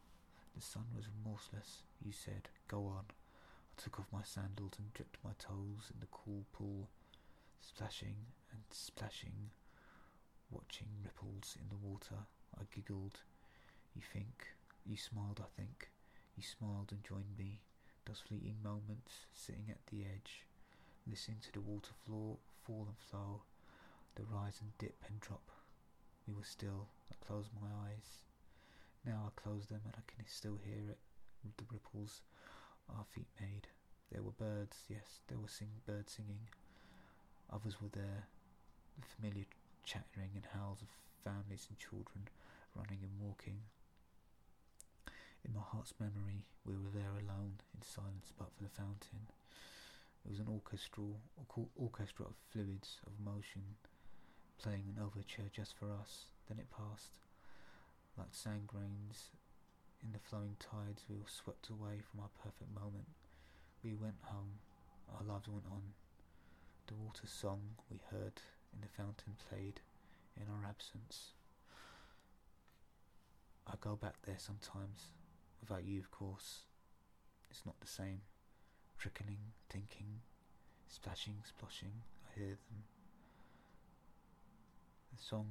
The 0.55 0.61
sun 0.63 0.85
was 0.95 1.07
remorseless. 1.09 1.83
You 2.05 2.13
said, 2.13 2.49
Go 2.69 2.87
on. 2.87 3.05
I 3.11 3.83
took 3.83 3.99
off 3.99 4.13
my 4.13 4.23
sandals 4.23 4.73
and 4.79 4.93
dipped 4.95 5.19
my 5.25 5.33
toes 5.39 5.91
in 5.93 6.01
the 6.01 6.07
cool 6.13 6.45
pool, 6.53 6.89
splashing 7.61 8.17
and 8.53 8.61
splashing, 8.71 9.51
watching 10.51 10.89
ripples 11.03 11.57
in 11.61 11.69
the 11.69 11.77
water. 11.77 12.27
I 12.59 12.63
giggled. 12.75 13.21
You 13.95 14.03
think, 14.13 14.49
you 14.87 14.97
smiled, 14.97 15.41
I 15.41 15.49
think. 15.61 15.91
You 16.37 16.43
smiled 16.43 16.93
and 16.93 17.03
joined 17.05 17.37
me. 17.39 17.61
Those 18.07 18.21
fleeting 18.27 18.57
moments, 18.63 19.27
sitting 19.33 19.67
at 19.71 19.87
the 19.87 20.05
edge, 20.05 20.45
listening 21.07 21.39
to 21.43 21.53
the 21.53 21.61
water 21.61 21.93
floor 22.05 22.37
fall 22.65 22.87
and 22.89 22.99
flow, 22.99 23.43
the 24.17 24.25
rise 24.25 24.59
and 24.61 24.77
dip 24.79 24.97
and 25.09 25.21
drop. 25.21 25.51
We 26.27 26.35
were 26.35 26.45
still. 26.45 26.89
I 27.11 27.15
closed 27.25 27.51
my 27.61 27.69
eyes. 27.89 28.23
Now 29.05 29.27
I 29.31 29.41
close 29.41 29.67
them 29.67 29.81
and 29.85 29.95
I 29.97 30.03
can 30.07 30.27
still 30.27 30.59
hear 30.65 30.91
it, 30.91 30.99
the 31.57 31.65
ripples 31.73 32.21
our 32.89 33.05
feet 33.15 33.29
made. 33.41 33.67
There 34.11 34.23
were 34.23 34.33
birds, 34.33 34.77
yes, 34.89 35.21
there 35.29 35.39
were 35.39 35.49
sing 35.49 35.71
birds 35.87 36.13
singing. 36.13 36.49
Others 37.53 37.81
were 37.81 37.89
there, 37.93 38.27
the 38.99 39.07
familiar 39.07 39.47
chattering 39.85 40.31
and 40.35 40.47
howls 40.53 40.83
of 40.83 40.89
families 41.25 41.67
and 41.69 41.79
children 41.79 42.29
running 42.77 43.01
and 43.03 43.21
walking. 43.21 43.59
In 45.45 45.55
my 45.55 45.63
heart's 45.73 45.95
memory, 45.99 46.47
we 46.65 46.75
were 46.75 46.91
there 46.95 47.13
alone, 47.19 47.59
in 47.75 47.83
silence 47.83 48.33
but 48.39 48.53
for 48.55 48.63
the 48.63 48.71
fountain. 48.71 49.27
It 50.25 50.31
was 50.31 50.39
an 50.39 50.49
orchestral, 50.49 51.19
orchestra 51.77 52.27
of 52.27 52.35
fluids, 52.53 52.99
of 53.07 53.19
motion, 53.19 53.63
playing 54.63 54.95
an 54.95 55.03
overture 55.03 55.51
just 55.53 55.75
for 55.77 55.91
us. 55.91 56.27
Then 56.49 56.59
it 56.59 56.71
passed. 56.71 57.19
Like 58.17 58.29
sand 58.31 58.67
grains 58.69 59.31
in 60.03 60.13
the 60.13 60.19
flowing 60.19 60.57
tides, 60.59 61.05
we 61.09 61.17
were 61.17 61.29
swept 61.31 61.69
away 61.71 62.01
from 62.01 62.21
our 62.21 62.31
perfect 62.43 62.71
moment. 62.75 63.09
We 63.83 63.95
went 63.95 64.23
home. 64.23 64.59
Our 65.11 65.25
lives 65.25 65.49
went 65.49 65.67
on. 65.71 65.83
The 66.87 66.95
water 66.95 67.27
song 67.27 67.61
we 67.91 68.01
heard 68.11 68.43
in 68.73 68.81
the 68.81 68.89
fountain 68.89 69.35
played 69.49 69.81
in 70.37 70.47
our 70.49 70.69
absence. 70.69 71.33
I 73.67 73.75
go 73.81 73.97
back 73.97 74.15
there 74.27 74.39
sometimes, 74.39 75.13
Without 75.63 75.85
you, 75.85 76.01
of 76.01 76.11
course, 76.11 76.65
it's 77.51 77.65
not 77.65 77.79
the 77.81 77.87
same. 77.87 78.23
Trickling, 78.99 79.39
thinking, 79.71 80.21
splashing, 80.89 81.37
splashing. 81.47 81.93
I 82.27 82.39
hear 82.39 82.49
them. 82.49 82.85
The 85.17 85.23
song 85.23 85.47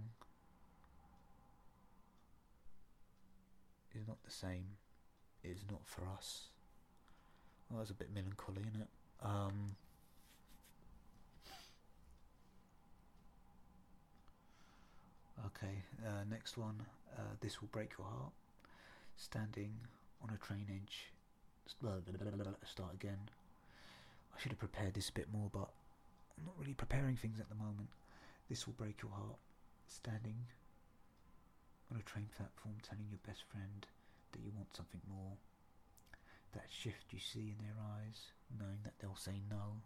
is 3.95 4.08
not 4.08 4.17
the 4.24 4.32
same. 4.32 4.65
It 5.43 5.50
is 5.50 5.63
not 5.71 5.82
for 5.86 6.02
us. 6.17 6.50
Well, 7.69 7.78
that 7.78 7.82
was 7.84 7.89
a 7.89 7.93
bit 7.93 8.13
melancholy, 8.13 8.62
isn't 8.67 8.82
it? 8.82 8.89
Um, 9.24 9.76
okay, 15.45 15.84
uh, 16.06 16.24
next 16.30 16.58
one. 16.58 16.86
Uh, 17.17 17.36
this 17.39 17.62
will 17.62 17.69
break 17.71 17.91
your 17.97 18.08
heart. 18.08 18.34
Standing 19.15 19.74
on 20.24 20.34
a 20.34 20.38
train 20.46 20.66
edge. 20.70 21.12
Start 21.68 22.94
again. 22.94 23.30
I 24.36 24.40
should 24.40 24.52
have 24.52 24.60
prepared 24.60 24.94
this 24.94 25.10
a 25.10 25.14
bit 25.14 25.28
more, 25.32 25.50
but 25.52 25.70
I'm 26.38 26.46
not 26.46 26.58
really 26.60 26.74
preparing 26.74 27.16
things 27.16 27.40
at 27.40 27.50
the 27.50 27.56
moment. 27.56 27.90
This 28.50 28.66
will 28.66 28.74
break 28.74 29.02
your 29.02 29.12
heart. 29.12 29.38
Standing 29.88 30.38
on 31.92 32.00
a 32.00 32.04
train 32.04 32.30
platform, 32.36 32.76
telling 32.82 33.08
your 33.10 33.20
best 33.28 33.44
friend 33.52 33.86
that 34.32 34.42
you 34.42 34.52
want 34.56 34.76
something 34.76 35.02
more. 35.10 35.34
That 36.54 36.66
shift 36.70 37.12
you 37.12 37.20
see 37.20 37.56
in 37.58 37.64
their 37.64 37.76
eyes, 38.00 38.32
knowing 38.58 38.80
that 38.84 38.94
they'll 39.00 39.16
say 39.16 39.42
no. 39.50 39.82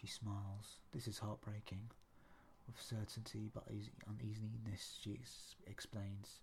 She 0.00 0.06
smiles. 0.06 0.80
This 0.92 1.08
is 1.08 1.18
heartbreaking. 1.18 1.90
With 2.66 2.80
certainty 2.80 3.50
but 3.52 3.64
uneasiness, 4.08 4.98
she 5.02 5.12
ex- 5.20 5.56
explains, 5.66 6.40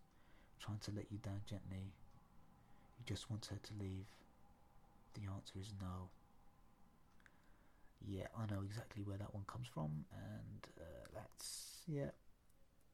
trying 0.60 0.80
to 0.80 0.92
let 0.92 1.12
you 1.12 1.20
down 1.20 1.42
gently. 1.46 1.94
Just 3.06 3.30
want 3.30 3.46
her 3.48 3.58
to 3.62 3.74
leave. 3.80 4.08
The 5.14 5.22
answer 5.32 5.60
is 5.60 5.72
no. 5.80 6.10
Yeah, 8.08 8.28
I 8.38 8.52
know 8.52 8.62
exactly 8.64 9.04
where 9.04 9.18
that 9.18 9.34
one 9.34 9.46
comes 9.48 9.68
from, 9.68 10.06
and 10.12 10.68
uh, 10.80 11.08
that's 11.14 11.82
yeah, 11.88 12.12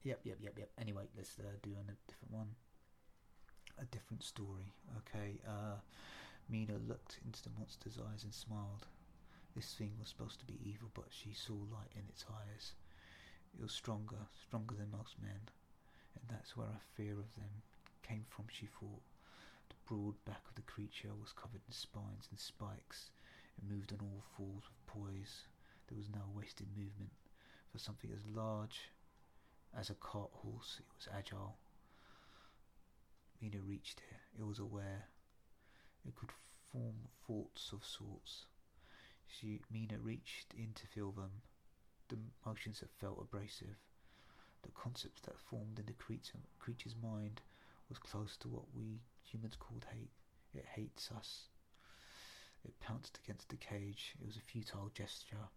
yep, 0.03 0.19
yep, 0.23 0.37
yep, 0.41 0.53
yep. 0.57 0.69
Anyway, 0.79 1.03
let's 1.15 1.37
uh, 1.39 1.43
do 1.63 1.71
a 1.71 1.83
different 2.07 2.31
one, 2.31 2.47
a 3.79 3.85
different 3.85 4.23
story. 4.23 4.71
Okay, 4.99 5.39
uh, 5.47 5.79
Mina 6.49 6.77
looked 6.87 7.19
into 7.25 7.41
the 7.43 7.49
monster's 7.57 7.97
eyes 7.97 8.23
and 8.23 8.33
smiled. 8.33 8.87
This 9.55 9.73
thing 9.73 9.91
was 9.99 10.07
supposed 10.09 10.39
to 10.39 10.45
be 10.45 10.59
evil, 10.63 10.89
but 10.93 11.07
she 11.09 11.33
saw 11.33 11.53
light 11.53 11.91
in 11.95 12.03
its 12.07 12.25
eyes. 12.29 12.73
It 13.53 13.61
was 13.61 13.71
stronger, 13.73 14.27
stronger 14.47 14.75
than 14.75 14.91
most 14.91 15.15
men, 15.21 15.49
and 16.15 16.23
that's 16.29 16.55
where 16.55 16.67
her 16.67 16.85
fear 16.95 17.13
of 17.13 17.35
them 17.35 17.63
came 18.03 18.25
from. 18.29 18.45
She 18.49 18.67
thought. 18.67 19.01
The 19.71 19.95
broad 19.95 20.25
back 20.25 20.43
of 20.49 20.55
the 20.55 20.63
creature 20.63 21.15
was 21.15 21.31
covered 21.31 21.61
in 21.65 21.71
spines 21.71 22.27
and 22.29 22.37
spikes. 22.37 23.09
It 23.57 23.63
moved 23.63 23.93
on 23.93 24.01
all 24.01 24.21
fours 24.35 24.63
with 24.67 24.85
poise. 24.85 25.47
There 25.87 25.97
was 25.97 26.09
no 26.09 26.29
wasted 26.35 26.67
movement. 26.75 27.13
For 27.71 27.79
something 27.79 28.11
as 28.11 28.25
large 28.25 28.91
as 29.73 29.89
a 29.89 29.95
cart 29.95 30.31
horse, 30.33 30.75
it 30.81 30.85
was 30.93 31.07
agile. 31.17 31.57
Mina 33.41 33.61
reached 33.61 34.01
it. 34.11 34.41
It 34.41 34.45
was 34.45 34.59
aware. 34.59 35.07
It 36.05 36.15
could 36.15 36.33
form 36.73 37.07
thoughts 37.25 37.71
of 37.71 37.85
sorts. 37.85 38.47
She, 39.25 39.61
Mina 39.71 39.99
reached 39.99 40.53
in 40.53 40.73
to 40.73 40.87
feel 40.87 41.13
them. 41.13 41.31
The 42.09 42.17
motions 42.45 42.81
that 42.81 42.91
felt 42.99 43.21
abrasive. 43.21 43.77
The 44.63 44.71
concepts 44.71 45.21
that 45.21 45.39
formed 45.39 45.79
in 45.79 45.85
the 45.85 45.93
creature, 45.93 46.39
creature's 46.59 46.95
mind 47.01 47.39
was 47.87 47.97
close 47.99 48.35
to 48.37 48.49
what 48.49 48.75
we 48.75 48.99
humans 49.31 49.55
called 49.59 49.85
hate. 49.91 50.11
It 50.53 50.65
hates 50.75 51.09
us. 51.15 51.45
It 52.65 52.79
pounced 52.79 53.19
against 53.23 53.49
the 53.49 53.55
cage. 53.55 54.13
It 54.19 54.25
was 54.25 54.35
a 54.35 54.41
futile 54.41 54.91
gesture. 54.93 55.49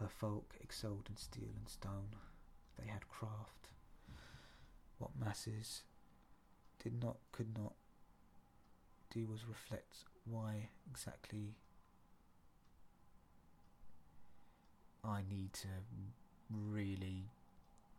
Her 0.00 0.08
folk 0.08 0.54
excelled 0.60 1.06
in 1.08 1.16
steel 1.16 1.50
and 1.56 1.68
stone. 1.68 2.14
They 2.78 2.86
had 2.86 3.08
craft. 3.08 3.68
What 4.98 5.10
masses 5.18 5.82
did 6.82 7.02
not, 7.02 7.16
could 7.32 7.56
not 7.56 7.72
do 9.10 9.26
was 9.26 9.48
reflect 9.48 10.04
why 10.24 10.68
exactly 10.90 11.54
I 15.04 15.22
need 15.28 15.52
to 15.54 15.68
really. 16.50 17.30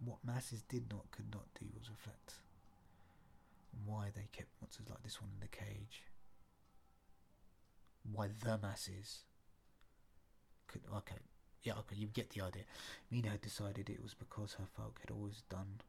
What 0.04 0.18
masses 0.24 0.62
did 0.70 0.90
not, 0.92 1.12
could 1.12 1.32
not 1.34 1.46
do 1.60 1.66
was 1.78 1.90
reflect 1.90 2.36
why 3.86 4.08
they 4.16 4.28
kept 4.32 4.50
monsters 4.62 4.90
like 4.90 5.04
this 5.04 5.22
one 5.22 5.32
in 5.34 5.40
the 5.40 5.48
cage. 5.48 6.04
Why 8.12 8.28
the 8.44 8.58
masses 8.58 9.24
could. 10.68 10.82
Okay, 10.96 11.16
yeah, 11.64 11.74
okay, 11.80 11.96
you 11.96 12.08
get 12.08 12.30
the 12.32 12.42
idea. 12.42 12.64
Mina 13.12 13.30
had 13.30 13.42
decided 13.42 13.90
it 13.90 14.02
was 14.02 14.14
because 14.14 14.54
her 14.54 14.66
folk 14.76 15.00
had 15.02 15.12
always 15.12 15.44
done 15.50 15.82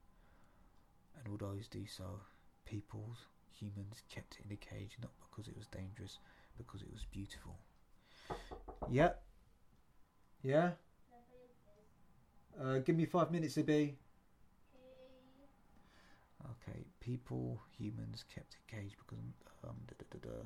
and 1.16 1.32
would 1.32 1.42
always 1.42 1.68
do 1.68 1.86
so. 1.86 2.20
Peoples, 2.64 3.18
humans, 3.58 4.02
kept 4.08 4.38
it 4.38 4.46
in 4.46 4.52
a 4.52 4.56
cage 4.56 4.96
not 5.00 5.10
because 5.20 5.48
it 5.48 5.56
was 5.56 5.66
dangerous, 5.66 6.18
because 6.56 6.82
it 6.82 6.92
was 6.92 7.04
beautiful. 7.10 7.56
Yeah. 8.90 9.10
Yeah. 10.42 10.70
Uh, 12.60 12.78
give 12.78 12.96
me 12.96 13.06
five 13.06 13.30
minutes, 13.30 13.56
Ibby. 13.56 13.94
Okay, 16.44 16.84
people, 17.00 17.60
humans 17.78 18.24
kept 18.34 18.56
in 18.56 18.78
cage 18.78 18.96
because 18.98 19.18
um. 19.64 19.76
Da, 19.86 19.94
da, 19.98 20.04
da, 20.10 20.28
da. 20.28 20.36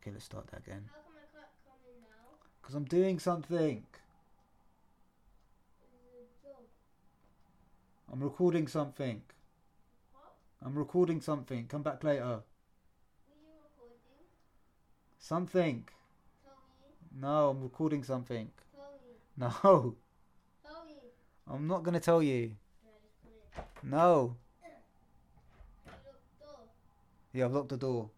Okay, 0.00 0.10
let's 0.12 0.24
start 0.24 0.46
that 0.48 0.60
again. 0.60 0.88
How 0.92 1.00
come 1.00 1.16
I 1.16 1.26
can't 1.32 1.52
come 1.64 1.80
in 1.86 2.00
now? 2.02 2.36
Because 2.60 2.74
I'm 2.74 2.84
doing 2.84 3.18
something. 3.18 3.84
This 5.80 6.00
is 6.00 6.28
a 6.42 6.46
job. 6.46 6.64
I'm 8.12 8.22
recording 8.22 8.66
something. 8.66 9.22
What? 10.12 10.32
I'm 10.64 10.76
recording 10.76 11.20
something. 11.20 11.66
Come 11.66 11.82
back 11.82 12.02
later. 12.04 12.22
Were 12.24 13.36
you 13.40 13.52
recording? 13.62 13.98
Something. 15.18 15.84
Tell 16.42 16.54
me. 16.80 17.20
No, 17.20 17.50
I'm 17.50 17.62
recording 17.62 18.04
something. 18.04 18.50
Tell 18.74 18.90
me. 19.02 19.16
No, 19.36 19.96
Tell 20.62 20.84
me. 20.86 20.92
I'm 21.50 21.66
not 21.66 21.82
gonna 21.82 22.00
tell 22.00 22.22
you. 22.22 22.56
Can 22.82 22.92
just 23.02 23.16
come 23.22 23.84
in? 23.84 23.90
No. 23.90 24.36
You 27.34 27.46
look 27.46 27.46
door. 27.46 27.46
Yeah, 27.46 27.46
I've 27.46 27.52
locked 27.52 27.68
the 27.68 27.76
door. 27.76 28.10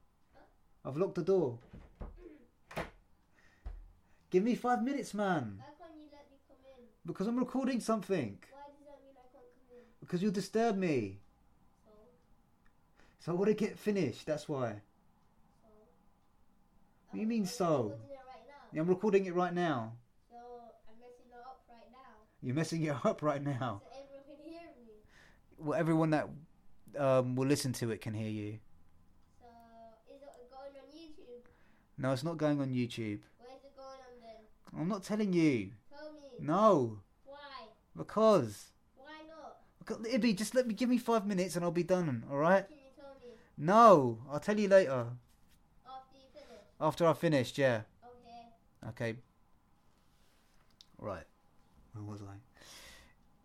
I've 0.84 0.96
locked 0.98 1.14
the 1.14 1.22
door. 1.22 1.58
Give 4.30 4.42
me 4.42 4.54
five 4.54 4.82
minutes, 4.82 5.14
man. 5.14 5.62
How 5.62 5.86
come 5.86 5.96
you 5.96 6.04
let 6.12 6.30
me 6.30 6.36
come 6.46 6.58
in? 6.78 6.84
Because 7.06 7.26
I'm 7.26 7.38
recording 7.38 7.80
something. 7.80 8.38
Why 8.50 8.58
does 8.68 8.84
that 8.84 9.00
mean 9.02 9.14
I 9.16 9.24
can't 9.32 9.48
come 9.56 9.76
in? 9.76 9.84
Because 10.00 10.22
you'll 10.22 10.32
disturb 10.32 10.76
me. 10.76 11.20
So, 11.86 11.90
So 13.20 13.32
I 13.32 13.34
want 13.36 13.48
to 13.48 13.54
get 13.54 13.78
finished. 13.78 14.26
That's 14.26 14.46
why. 14.50 14.68
so. 14.68 15.68
What 17.10 17.14
do 17.14 17.20
you 17.20 17.26
mean, 17.26 17.46
so? 17.46 17.94
I'm 17.94 17.96
recording 17.96 18.04
it 18.04 18.14
right 18.14 18.44
now. 18.44 18.72
Yeah, 18.72 18.80
I'm 18.82 18.88
recording 18.88 19.26
it 19.26 19.34
right 19.34 19.54
now. 19.54 19.92
So 20.30 20.36
I'm 20.92 20.98
messing 21.00 21.30
it 21.32 21.38
up 21.38 21.62
right 21.70 21.90
now. 21.90 22.12
You're 22.42 22.54
messing 22.54 22.82
it 22.82 22.96
up 23.06 23.22
right 23.22 23.42
now. 23.42 23.80
So 23.82 23.88
everyone 23.96 24.24
can 24.28 24.52
hear 24.52 24.68
me. 24.76 24.92
Well, 25.56 25.78
everyone 25.80 26.10
that 26.10 26.28
um, 26.98 27.34
will 27.34 27.46
listen 27.46 27.72
to 27.74 27.90
it 27.92 28.02
can 28.02 28.12
hear 28.12 28.28
you. 28.28 28.58
So 29.40 30.14
is 30.14 30.22
it 30.22 30.50
going 30.50 30.72
on 30.76 30.88
YouTube? 30.92 31.44
No, 31.98 32.12
it's 32.12 32.24
not 32.24 32.36
going 32.36 32.60
on 32.60 32.68
YouTube. 32.72 33.20
Where's 33.38 33.64
it 33.64 33.74
going 33.76 33.88
on 33.88 34.20
then? 34.20 34.80
I'm 34.80 34.88
not 34.88 35.02
telling 35.02 35.32
you. 35.32 35.70
Tell 35.90 36.12
me. 36.12 36.28
No, 36.46 36.98
Why? 37.24 37.36
because. 37.96 38.70
Why 38.96 39.12
not? 39.28 39.56
because- 39.78 40.06
Ibby, 40.06 40.36
just 40.36 40.54
let 40.54 40.66
me 40.66 40.74
give 40.74 40.88
me 40.90 40.98
five 40.98 41.26
minutes 41.26 41.56
and 41.56 41.64
I'll 41.64 41.70
be 41.70 41.82
done. 41.82 42.24
All 42.30 42.36
right? 42.36 42.66
Can 42.68 42.76
you 42.76 42.82
tell 42.96 43.14
me 43.22 43.34
No, 43.56 44.18
I'll 44.30 44.40
tell 44.40 44.58
you 44.58 44.68
later. 44.68 45.06
after 45.86 46.16
you 46.16 46.24
finish? 46.34 46.62
After 46.80 47.06
I've 47.06 47.18
finished, 47.18 47.56
yeah. 47.58 47.82
Okay. 48.04 49.12
Okay. 49.12 49.18
Right. 50.98 51.24
Where 51.94 52.04
was 52.04 52.20
I? 52.22 52.34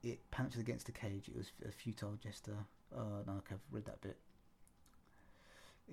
It 0.08 0.20
pounced 0.32 0.58
against 0.58 0.88
the 0.88 0.92
cage. 0.92 1.30
It 1.30 1.38
was 1.38 1.52
a 1.68 1.72
futile 1.72 2.16
gesture. 2.22 2.58
Uh, 2.94 3.24
no, 3.28 3.34
okay, 3.34 3.54
I've 3.56 3.60
read 3.72 3.86
that 3.86 4.02
bit. 4.02 4.18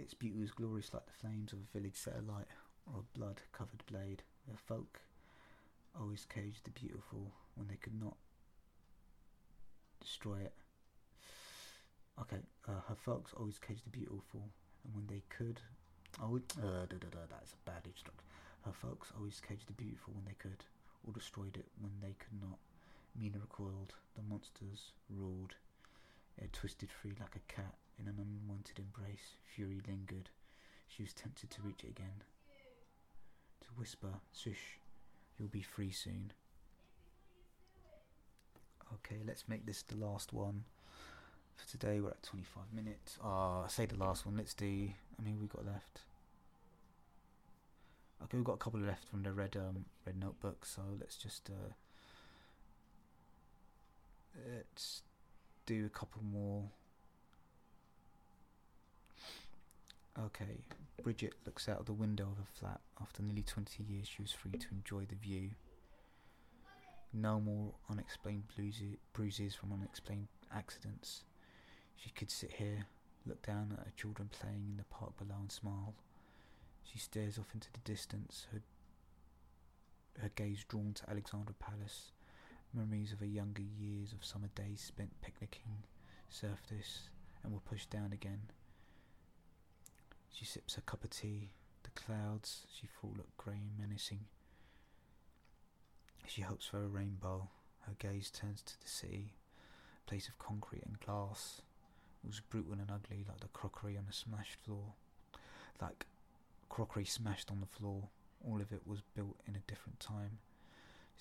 Its 0.01 0.15
beauty 0.15 0.39
was 0.39 0.53
glorious 0.53 0.95
like 0.95 1.07
the 1.07 1.13
flames 1.21 1.53
of 1.53 1.59
a 1.59 1.77
village 1.77 1.97
set 1.97 2.15
alight, 2.15 2.47
or 2.87 3.01
a 3.01 3.19
blood-covered 3.19 3.85
blade. 3.91 4.23
Their 4.47 4.57
folk 4.57 5.01
always 5.99 6.25
caged 6.25 6.65
the 6.65 6.71
beautiful 6.71 7.33
when 7.57 7.67
they 7.67 7.77
could 7.77 8.01
not 8.01 8.17
destroy 10.01 10.39
it. 10.39 10.55
Okay, 12.21 12.39
uh, 12.69 12.81
her 12.89 12.95
folks 12.95 13.33
always 13.37 13.59
caged 13.59 13.85
the 13.85 13.91
beautiful, 13.91 14.49
and 14.85 14.95
when 14.95 15.07
they 15.09 15.23
could, 15.29 15.61
oh, 16.23 16.37
uh, 16.37 16.87
da, 16.87 16.97
da, 16.99 17.11
da, 17.11 17.27
that's 17.29 17.53
a 17.55 17.71
bad 17.71 17.83
instruction. 17.85 18.25
Her 18.65 18.73
folks 18.73 19.13
always 19.17 19.41
caged 19.41 19.67
the 19.67 19.73
beautiful 19.73 20.15
when 20.15 20.25
they 20.25 20.37
could, 20.39 20.65
or 21.07 21.13
destroyed 21.13 21.57
it 21.57 21.67
when 21.81 21.93
they 22.01 22.15
could 22.19 22.41
not. 22.41 22.59
Mina 23.19 23.39
recoiled. 23.41 23.95
The 24.15 24.23
monsters 24.23 24.93
roared. 25.11 25.55
It 26.37 26.53
twisted 26.53 26.91
free 26.91 27.15
like 27.19 27.35
a 27.35 27.53
cat 27.53 27.75
in 28.01 28.09
an 28.09 28.17
unwanted 28.19 28.79
embrace. 28.79 29.35
Fury 29.55 29.81
lingered. 29.87 30.31
She 30.89 31.03
was 31.03 31.13
tempted 31.13 31.51
to 31.51 31.63
reach 31.63 31.85
it 31.85 31.91
again. 31.91 32.23
To 33.63 33.69
whisper, 33.77 34.15
Sush, 34.33 34.79
you'll 35.39 35.49
be 35.49 35.63
free 35.63 35.91
soon. 35.91 36.33
Okay, 38.95 39.21
let's 39.27 39.49
make 39.49 39.67
this 39.67 39.83
the 39.83 39.97
last 39.97 40.33
one. 40.33 40.65
For 41.57 41.69
today, 41.69 42.01
we're 42.01 42.11
at 42.11 42.23
25 42.23 42.65
minutes. 42.73 43.19
Ah, 43.23 43.65
I 43.65 43.69
say 43.69 43.85
the 43.87 43.97
last 43.99 44.25
one. 44.25 44.37
Let's 44.37 44.55
do. 44.55 44.65
I 44.67 45.23
mean, 45.23 45.39
we 45.41 45.47
got 45.47 45.67
left. 45.67 46.01
Okay, 48.23 48.37
we've 48.37 48.45
got 48.45 48.55
a 48.55 48.59
couple 48.59 48.81
left 48.81 49.05
from 49.09 49.23
the 49.23 49.33
red 49.33 49.57
um 49.57 49.85
red 50.07 50.19
notebook. 50.19 50.65
So 50.65 50.83
let's 50.99 51.17
just 51.17 51.51
uh, 51.51 51.73
let's 54.57 55.03
do 55.67 55.87
a 55.87 55.89
couple 55.89 56.23
more. 56.23 56.65
Okay, 60.27 60.65
Bridget 61.05 61.35
looks 61.47 61.69
out 61.69 61.79
of 61.79 61.87
the 61.87 61.93
window 61.93 62.25
of 62.25 62.39
her 62.39 62.51
flat. 62.59 62.81
After 63.01 63.23
nearly 63.23 63.43
20 63.43 63.85
years, 63.85 64.09
she 64.09 64.21
was 64.21 64.33
free 64.33 64.51
to 64.51 64.67
enjoy 64.73 65.05
the 65.05 65.15
view. 65.15 65.51
No 67.13 67.41
more 67.41 67.75
unexplained 67.89 68.45
bruises, 69.13 69.55
from 69.55 69.73
unexplained 69.73 70.27
accidents. 70.53 71.23
She 71.97 72.11
could 72.11 72.33
sit 72.33 72.53
here, 72.53 72.87
look 73.27 73.47
down 73.47 73.77
at 73.79 73.87
her 73.87 73.93
children 73.97 74.29
playing 74.33 74.67
in 74.71 74.77
the 74.77 74.85
park 74.85 75.17
below 75.17 75.37
and 75.41 75.53
smile. 75.53 75.95
She 76.83 76.99
stares 76.99 77.39
off 77.39 77.55
into 77.55 77.69
the 77.73 77.81
distance, 77.81 78.47
her, 78.53 78.61
her 80.21 80.31
gaze 80.35 80.65
drawn 80.69 80.95
to 80.95 81.11
Alexandra 81.11 81.55
Palace. 81.61 82.13
Memories 82.75 83.13
of 83.13 83.21
her 83.21 83.27
younger 83.27 83.63
years 83.63 84.13
of 84.13 84.25
summer 84.25 84.49
days 84.55 84.81
spent 84.81 85.21
picnicking 85.23 85.85
surfaced 86.29 87.09
and 87.43 87.53
were 87.53 87.61
pushed 87.61 87.89
down 87.89 88.13
again. 88.13 88.41
She 90.33 90.45
sips 90.45 90.75
her 90.75 90.83
cup 90.83 91.05
of 91.05 91.11
tea. 91.11 91.51
The 91.83 91.91
clouds 91.91 92.67
she 92.73 92.87
thought 92.87 93.17
looked 93.17 93.37
grey 93.37 93.55
and 93.55 93.79
menacing. 93.79 94.27
She 96.27 96.43
hopes 96.43 96.67
for 96.67 96.83
a 96.83 96.89
rainbow. 96.89 97.49
Her 97.87 97.95
gaze 97.99 98.31
turns 98.31 98.63
to 98.63 98.81
the 98.81 98.89
sea, 98.89 99.33
a 100.07 100.11
place 100.11 100.29
of 100.29 100.39
concrete 100.39 100.85
and 100.85 101.01
glass. 101.01 101.63
It 102.23 102.27
was 102.27 102.41
brutal 102.41 102.75
and 102.75 102.91
ugly, 102.91 103.25
like 103.27 103.41
the 103.41 103.49
crockery 103.49 103.97
on 103.97 104.05
the 104.07 104.13
smashed 104.13 104.57
floor. 104.65 104.93
Like 105.81 106.07
crockery 106.69 107.05
smashed 107.05 107.51
on 107.51 107.61
the 107.61 107.67
floor. 107.67 108.09
All 108.47 108.61
of 108.61 108.73
it 108.73 108.83
was 108.87 109.01
built 109.15 109.37
in 109.47 109.57
a 109.57 109.67
different 109.67 110.01
time. 110.01 110.39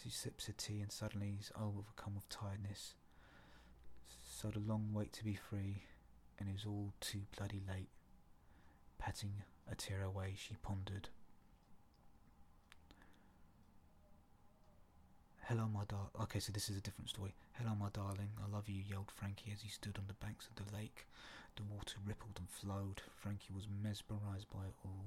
She 0.03 0.09
sips 0.09 0.47
her 0.47 0.53
tea 0.53 0.81
and 0.81 0.91
suddenly 0.91 1.37
is 1.39 1.51
overcome 1.55 2.15
with 2.15 2.29
tiredness. 2.29 2.95
So 4.23 4.49
the 4.49 4.59
long 4.59 4.89
wait 4.93 5.13
to 5.13 5.23
be 5.23 5.33
free, 5.33 5.83
and 6.37 6.47
it 6.49 6.53
was 6.53 6.65
all 6.65 6.93
too 6.99 7.21
bloody 7.37 7.61
late. 7.67 7.89
Patting 8.97 9.43
a 9.71 9.75
tear 9.75 10.03
away, 10.03 10.33
she 10.37 10.55
pondered. 10.61 11.09
Hello, 15.43 15.67
my 15.67 15.85
dar. 15.87 16.09
Okay, 16.23 16.39
so 16.39 16.51
this 16.51 16.69
is 16.69 16.77
a 16.77 16.81
different 16.81 17.09
story. 17.09 17.33
Hello, 17.53 17.73
my 17.79 17.89
darling. 17.93 18.31
I 18.43 18.53
love 18.53 18.67
you, 18.67 18.81
yelled 18.85 19.11
Frankie 19.15 19.51
as 19.53 19.61
he 19.61 19.69
stood 19.69 19.97
on 19.97 20.05
the 20.07 20.25
banks 20.25 20.47
of 20.47 20.55
the 20.55 20.75
lake. 20.75 21.07
The 21.55 21.63
water 21.63 21.97
rippled 22.05 22.37
and 22.37 22.49
flowed. 22.49 23.01
Frankie 23.15 23.53
was 23.55 23.67
mesmerized 23.81 24.49
by 24.49 24.65
it 24.65 24.75
all. 24.83 25.05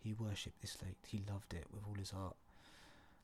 He 0.00 0.14
worshipped 0.14 0.60
this 0.62 0.80
lake. 0.82 0.96
He 1.06 1.22
loved 1.30 1.52
it 1.54 1.66
with 1.72 1.84
all 1.86 1.94
his 1.94 2.10
heart. 2.10 2.36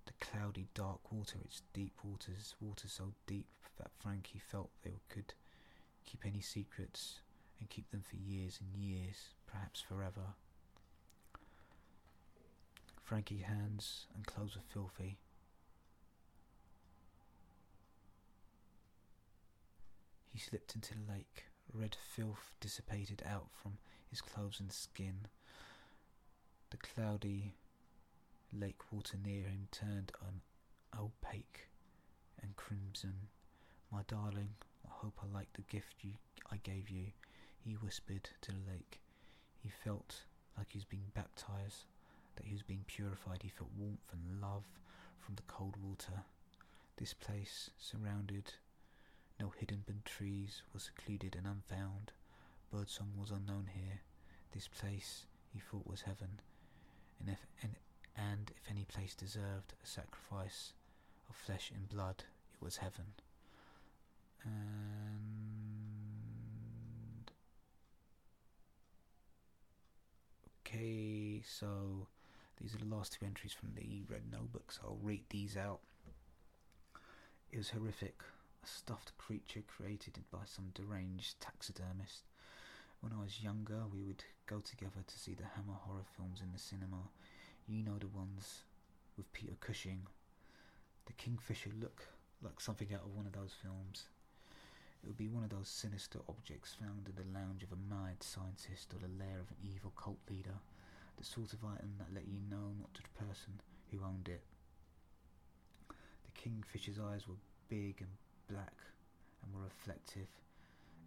The 0.06 0.12
cloudy, 0.20 0.68
dark 0.74 1.10
water, 1.10 1.38
its 1.44 1.62
deep 1.72 1.92
waters, 2.04 2.54
water 2.60 2.88
so 2.88 3.12
deep 3.26 3.46
that 3.78 3.90
Frankie 3.98 4.38
felt 4.38 4.70
they 4.82 5.00
could 5.08 5.34
keep 6.04 6.24
any 6.24 6.40
secrets 6.40 7.20
and 7.60 7.68
keep 7.68 7.90
them 7.90 8.02
for 8.08 8.16
years 8.16 8.60
and 8.60 8.82
years, 8.82 9.30
perhaps 9.46 9.80
forever. 9.80 10.34
Frankie's 13.02 13.42
hands 13.42 14.06
and 14.14 14.26
clothes 14.26 14.54
were 14.56 14.62
filthy. 14.72 15.18
He 20.32 20.38
slipped 20.38 20.74
into 20.74 20.94
the 20.94 21.12
lake. 21.12 21.44
Red 21.72 21.96
filth 22.14 22.54
dissipated 22.60 23.22
out 23.26 23.48
from 23.52 23.78
his 24.10 24.20
clothes 24.20 24.60
and 24.60 24.72
skin. 24.72 25.26
The 26.70 26.76
cloudy 26.76 27.54
lake 28.52 28.92
water 28.92 29.16
near 29.22 29.42
him 29.44 29.68
turned 29.70 30.12
an 30.26 30.40
opaque 30.98 31.68
and 32.42 32.56
crimson. 32.56 33.28
My 33.90 34.02
darling, 34.06 34.54
I 34.86 34.90
hope 34.90 35.18
I 35.22 35.26
like 35.34 35.52
the 35.54 35.62
gift 35.62 35.96
you 36.02 36.12
I 36.50 36.56
gave 36.56 36.88
you, 36.88 37.06
he 37.68 37.74
whispered 37.74 38.30
to 38.40 38.52
the 38.52 38.70
lake. 38.70 39.00
He 39.62 39.68
felt 39.68 40.22
like 40.56 40.68
he 40.70 40.78
was 40.78 40.84
being 40.84 41.12
baptized, 41.14 41.84
that 42.36 42.46
he 42.46 42.54
was 42.54 42.62
being 42.62 42.84
purified. 42.86 43.42
He 43.42 43.48
felt 43.50 43.70
warmth 43.76 44.10
and 44.12 44.40
love 44.40 44.64
from 45.20 45.34
the 45.34 45.42
cold 45.42 45.76
water. 45.82 46.22
This 46.96 47.12
place, 47.14 47.70
surrounded 47.78 48.54
no 49.38 49.50
hidden 49.56 49.84
bent 49.86 50.04
trees, 50.04 50.62
was 50.72 50.84
secluded 50.84 51.36
and 51.36 51.46
unfound. 51.46 52.12
Birdsong 52.72 53.12
was 53.18 53.30
unknown 53.30 53.68
here. 53.72 54.00
This 54.52 54.68
place, 54.68 55.26
he 55.52 55.60
thought, 55.60 55.86
was 55.86 56.02
heaven, 56.02 56.40
and 57.20 57.28
if 57.30 57.46
and, 57.62 57.76
and 58.16 58.50
if 58.56 58.70
any 58.70 58.84
place 58.84 59.14
deserved 59.14 59.74
a 59.82 59.86
sacrifice 59.86 60.72
of 61.28 61.36
flesh 61.36 61.70
and 61.74 61.88
blood, 61.88 62.24
it 62.54 62.64
was 62.64 62.78
heaven. 62.78 63.12
And 64.44 64.50
okay, 70.66 71.37
so 71.48 72.06
these 72.60 72.74
are 72.74 72.78
the 72.78 72.94
last 72.94 73.14
two 73.14 73.24
entries 73.24 73.52
from 73.52 73.70
the 73.74 74.02
red 74.08 74.22
notebook. 74.30 74.72
So 74.72 74.80
I'll 74.84 74.98
read 75.02 75.22
these 75.30 75.56
out. 75.56 75.80
It 77.50 77.58
was 77.58 77.70
horrific 77.70 78.20
a 78.62 78.66
stuffed 78.66 79.16
creature 79.16 79.62
created 79.66 80.18
by 80.30 80.44
some 80.44 80.72
deranged 80.74 81.40
taxidermist. 81.40 82.24
When 83.00 83.12
I 83.12 83.22
was 83.22 83.42
younger, 83.42 83.82
we 83.92 84.02
would 84.02 84.24
go 84.46 84.60
together 84.60 85.02
to 85.06 85.18
see 85.18 85.34
the 85.34 85.44
Hammer 85.54 85.78
horror 85.86 86.04
films 86.16 86.40
in 86.42 86.52
the 86.52 86.58
cinema. 86.58 87.08
You 87.66 87.84
know 87.84 87.96
the 87.98 88.08
ones 88.08 88.64
with 89.16 89.32
Peter 89.32 89.54
Cushing. 89.60 90.02
The 91.06 91.12
Kingfisher 91.12 91.70
look 91.80 92.08
like 92.42 92.60
something 92.60 92.88
out 92.92 93.04
of 93.04 93.16
one 93.16 93.26
of 93.26 93.32
those 93.32 93.54
films. 93.62 94.06
It 95.02 95.06
would 95.06 95.16
be 95.16 95.28
one 95.28 95.44
of 95.44 95.50
those 95.50 95.68
sinister 95.68 96.18
objects 96.28 96.74
found 96.74 97.08
in 97.08 97.14
the 97.14 97.38
lounge 97.38 97.62
of 97.62 97.72
a 97.72 97.94
mad 97.94 98.22
scientist 98.22 98.92
or 98.92 98.98
the 98.98 99.24
lair 99.24 99.38
of 99.40 99.50
an 99.50 99.62
evil 99.62 99.92
cult 99.96 100.18
leader. 100.28 100.58
The 101.18 101.24
sort 101.24 101.52
of 101.52 101.64
item 101.64 101.94
that 101.98 102.14
let 102.14 102.28
you 102.28 102.38
know 102.48 102.72
not 102.78 102.94
to 102.94 103.02
the 103.02 103.24
person 103.26 103.60
who 103.90 104.04
owned 104.04 104.28
it. 104.28 104.42
The 105.88 106.40
Kingfisher's 106.40 107.00
eyes 107.00 107.26
were 107.26 107.34
big 107.68 107.96
and 108.00 108.10
black 108.48 108.76
and 109.42 109.52
were 109.52 109.64
reflective. 109.64 110.28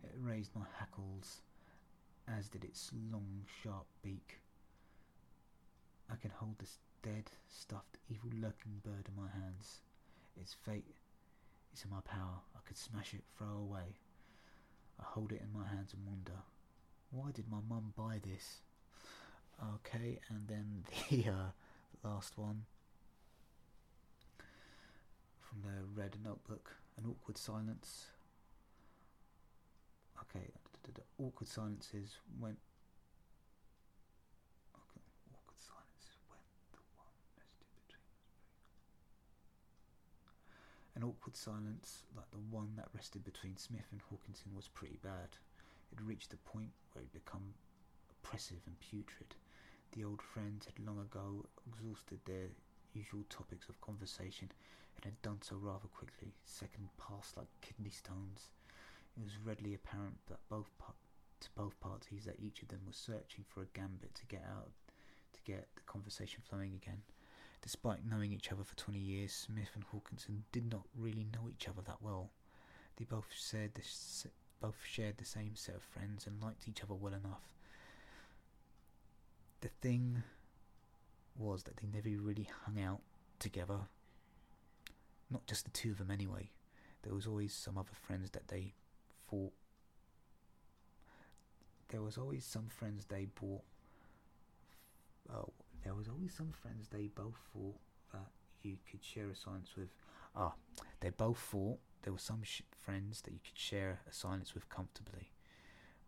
It 0.03 0.11
raised 0.19 0.53
my 0.53 0.65
hackles, 0.77 1.41
as 2.27 2.49
did 2.49 2.65
its 2.65 2.91
long, 3.09 3.45
sharp 3.63 3.85
beak. 4.03 4.39
I 6.11 6.15
can 6.17 6.31
hold 6.31 6.59
this 6.59 6.79
dead, 7.01 7.31
stuffed, 7.47 7.97
evil 8.09 8.31
lurking 8.33 8.81
bird 8.83 9.07
in 9.07 9.15
my 9.15 9.29
hands. 9.29 9.79
Its 10.39 10.53
fate 10.65 10.93
is 11.73 11.85
in 11.85 11.89
my 11.89 12.01
power. 12.01 12.41
I 12.53 12.59
could 12.67 12.77
smash 12.77 13.13
it, 13.13 13.23
throw 13.37 13.57
away. 13.57 13.95
I 14.99 15.03
hold 15.05 15.31
it 15.31 15.41
in 15.41 15.57
my 15.57 15.67
hands 15.67 15.93
and 15.93 16.05
wonder, 16.05 16.43
why 17.11 17.31
did 17.31 17.49
my 17.49 17.59
mum 17.69 17.93
buy 17.95 18.19
this? 18.21 18.61
Okay, 19.61 20.19
and 20.29 20.47
then 20.47 20.83
the 21.09 21.29
uh, 21.29 22.07
last 22.07 22.37
one 22.37 22.65
from 25.39 25.61
the 25.61 26.01
red 26.01 26.15
notebook. 26.23 26.75
An 26.97 27.05
awkward 27.09 27.37
silence. 27.37 28.07
Okay, 30.21 30.51
the 30.83 31.01
awkward 31.23 31.47
silences 31.47 32.17
when. 32.39 32.57
Okay, 34.75 35.01
awkward 35.33 35.57
silence 35.59 36.05
when 36.27 36.39
the 36.73 36.81
one 36.97 37.13
An 40.95 41.03
awkward 41.03 41.35
silence, 41.35 42.03
like 42.15 42.29
the 42.31 42.43
one 42.49 42.69
that 42.77 42.87
rested 42.93 43.23
between 43.23 43.57
Smith 43.57 43.87
and 43.91 44.01
Hawkinson, 44.09 44.51
was 44.55 44.67
pretty 44.67 44.99
bad. 45.01 45.37
It 45.91 46.01
reached 46.01 46.33
a 46.33 46.37
point 46.37 46.71
where 46.93 47.03
it 47.03 47.13
became 47.13 47.53
oppressive 48.09 48.61
and 48.65 48.79
putrid. 48.79 49.35
The 49.93 50.05
old 50.05 50.21
friends 50.21 50.65
had 50.65 50.85
long 50.85 50.99
ago 50.99 51.45
exhausted 51.67 52.19
their 52.25 52.47
usual 52.93 53.23
topics 53.29 53.67
of 53.67 53.81
conversation 53.81 54.49
and 54.95 55.05
had 55.05 55.21
done 55.21 55.41
so 55.41 55.57
rather 55.57 55.87
quickly. 55.87 56.33
Second 56.45 56.89
passed 56.97 57.35
like 57.37 57.47
kidney 57.61 57.89
stones. 57.89 58.51
It 59.17 59.23
was 59.23 59.37
readily 59.45 59.73
apparent 59.73 60.17
that 60.27 60.39
both 60.49 60.69
to 61.41 61.49
both 61.55 61.79
parties 61.79 62.25
that 62.25 62.39
each 62.39 62.61
of 62.61 62.69
them 62.69 62.81
was 62.85 62.95
searching 62.95 63.43
for 63.47 63.61
a 63.63 63.73
gambit 63.73 64.13
to 64.15 64.25
get 64.27 64.43
out, 64.47 64.69
to 65.33 65.41
get 65.43 65.67
the 65.75 65.81
conversation 65.81 66.41
flowing 66.47 66.73
again. 66.75 67.01
Despite 67.61 68.05
knowing 68.05 68.31
each 68.31 68.51
other 68.51 68.63
for 68.63 68.75
20 68.75 68.97
years, 68.99 69.33
Smith 69.33 69.71
and 69.75 69.83
Hawkinson 69.83 70.45
did 70.51 70.71
not 70.71 70.87
really 70.95 71.25
know 71.33 71.49
each 71.49 71.67
other 71.67 71.81
that 71.85 72.01
well. 72.01 72.29
They 72.97 73.05
both 73.05 73.27
shared 73.33 73.73
the, 73.75 73.83
both 74.61 74.77
shared 74.83 75.17
the 75.17 75.25
same 75.25 75.55
set 75.55 75.75
of 75.75 75.83
friends 75.83 76.27
and 76.27 76.41
liked 76.41 76.67
each 76.67 76.83
other 76.83 76.93
well 76.93 77.13
enough. 77.13 77.43
The 79.61 79.69
thing 79.81 80.23
was 81.37 81.63
that 81.63 81.77
they 81.77 81.87
never 81.87 82.09
really 82.21 82.49
hung 82.65 82.81
out 82.81 83.01
together. 83.39 83.79
Not 85.29 85.47
just 85.47 85.65
the 85.65 85.71
two 85.71 85.91
of 85.91 85.97
them, 85.97 86.11
anyway. 86.11 86.49
There 87.03 87.13
was 87.13 87.25
always 87.25 87.53
some 87.53 87.77
other 87.77 87.93
friends 87.93 88.31
that 88.31 88.47
they 88.47 88.73
thought 89.29 89.53
there 91.91 92.01
was 92.01 92.17
always 92.17 92.45
some 92.45 92.67
friends 92.69 93.05
they 93.05 93.25
bought. 93.39 93.63
Oh, 95.31 95.49
there 95.83 95.93
was 95.93 96.07
always 96.07 96.33
some 96.33 96.51
friends 96.51 96.87
they 96.87 97.07
both 97.07 97.35
thought 97.53 97.79
that 98.13 98.27
you 98.63 98.77
could 98.89 99.03
share 99.03 99.29
a 99.29 99.35
silence 99.35 99.71
with. 99.77 99.89
Ah, 100.35 100.53
they 101.01 101.09
both 101.09 101.37
thought 101.37 101.79
there 102.03 102.13
were 102.13 102.19
some 102.19 102.43
sh- 102.43 102.61
friends 102.81 103.21
that 103.21 103.33
you 103.33 103.39
could 103.45 103.57
share 103.57 103.99
a 104.09 104.13
silence 104.13 104.53
with 104.53 104.69
comfortably, 104.69 105.31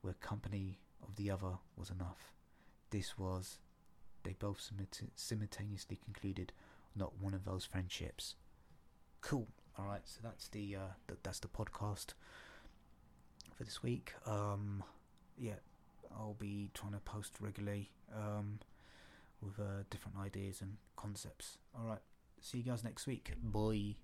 where 0.02 0.14
company 0.14 0.80
of 1.02 1.16
the 1.18 1.30
other 1.30 1.58
was 1.76 1.90
enough. 1.90 2.32
This 2.94 3.18
was, 3.18 3.58
they 4.22 4.36
both 4.38 4.70
simultaneously 5.16 5.98
concluded, 6.06 6.54
not 6.96 7.14
one 7.20 7.34
of 7.34 7.44
those 7.44 7.66
friendships. 7.66 8.36
Cool. 9.22 9.48
All 9.80 9.86
right, 9.86 10.04
so 10.06 10.20
that's 10.22 10.48
the 10.50 10.76
uh, 10.76 10.80
th- 11.08 11.20
that's 11.24 11.40
the 11.40 11.48
podcast 11.48 12.14
for 13.58 13.64
this 13.64 13.82
week. 13.82 14.14
Um, 14.28 14.84
yeah, 15.40 15.60
I'll 16.16 16.38
be 16.38 16.70
trying 16.76 16.94
to 16.94 17.00
post 17.00 17.38
regularly 17.40 17.90
um, 18.16 18.60
with 19.42 19.60
uh, 19.60 19.86
different 19.90 20.18
ideas 20.20 20.62
and 20.62 20.78
concepts. 20.96 21.58
All 21.76 21.88
right, 21.88 22.04
see 22.42 22.60
you 22.60 22.64
guys 22.64 22.84
next 22.84 23.08
week. 23.08 23.32
Bye. 23.42 23.96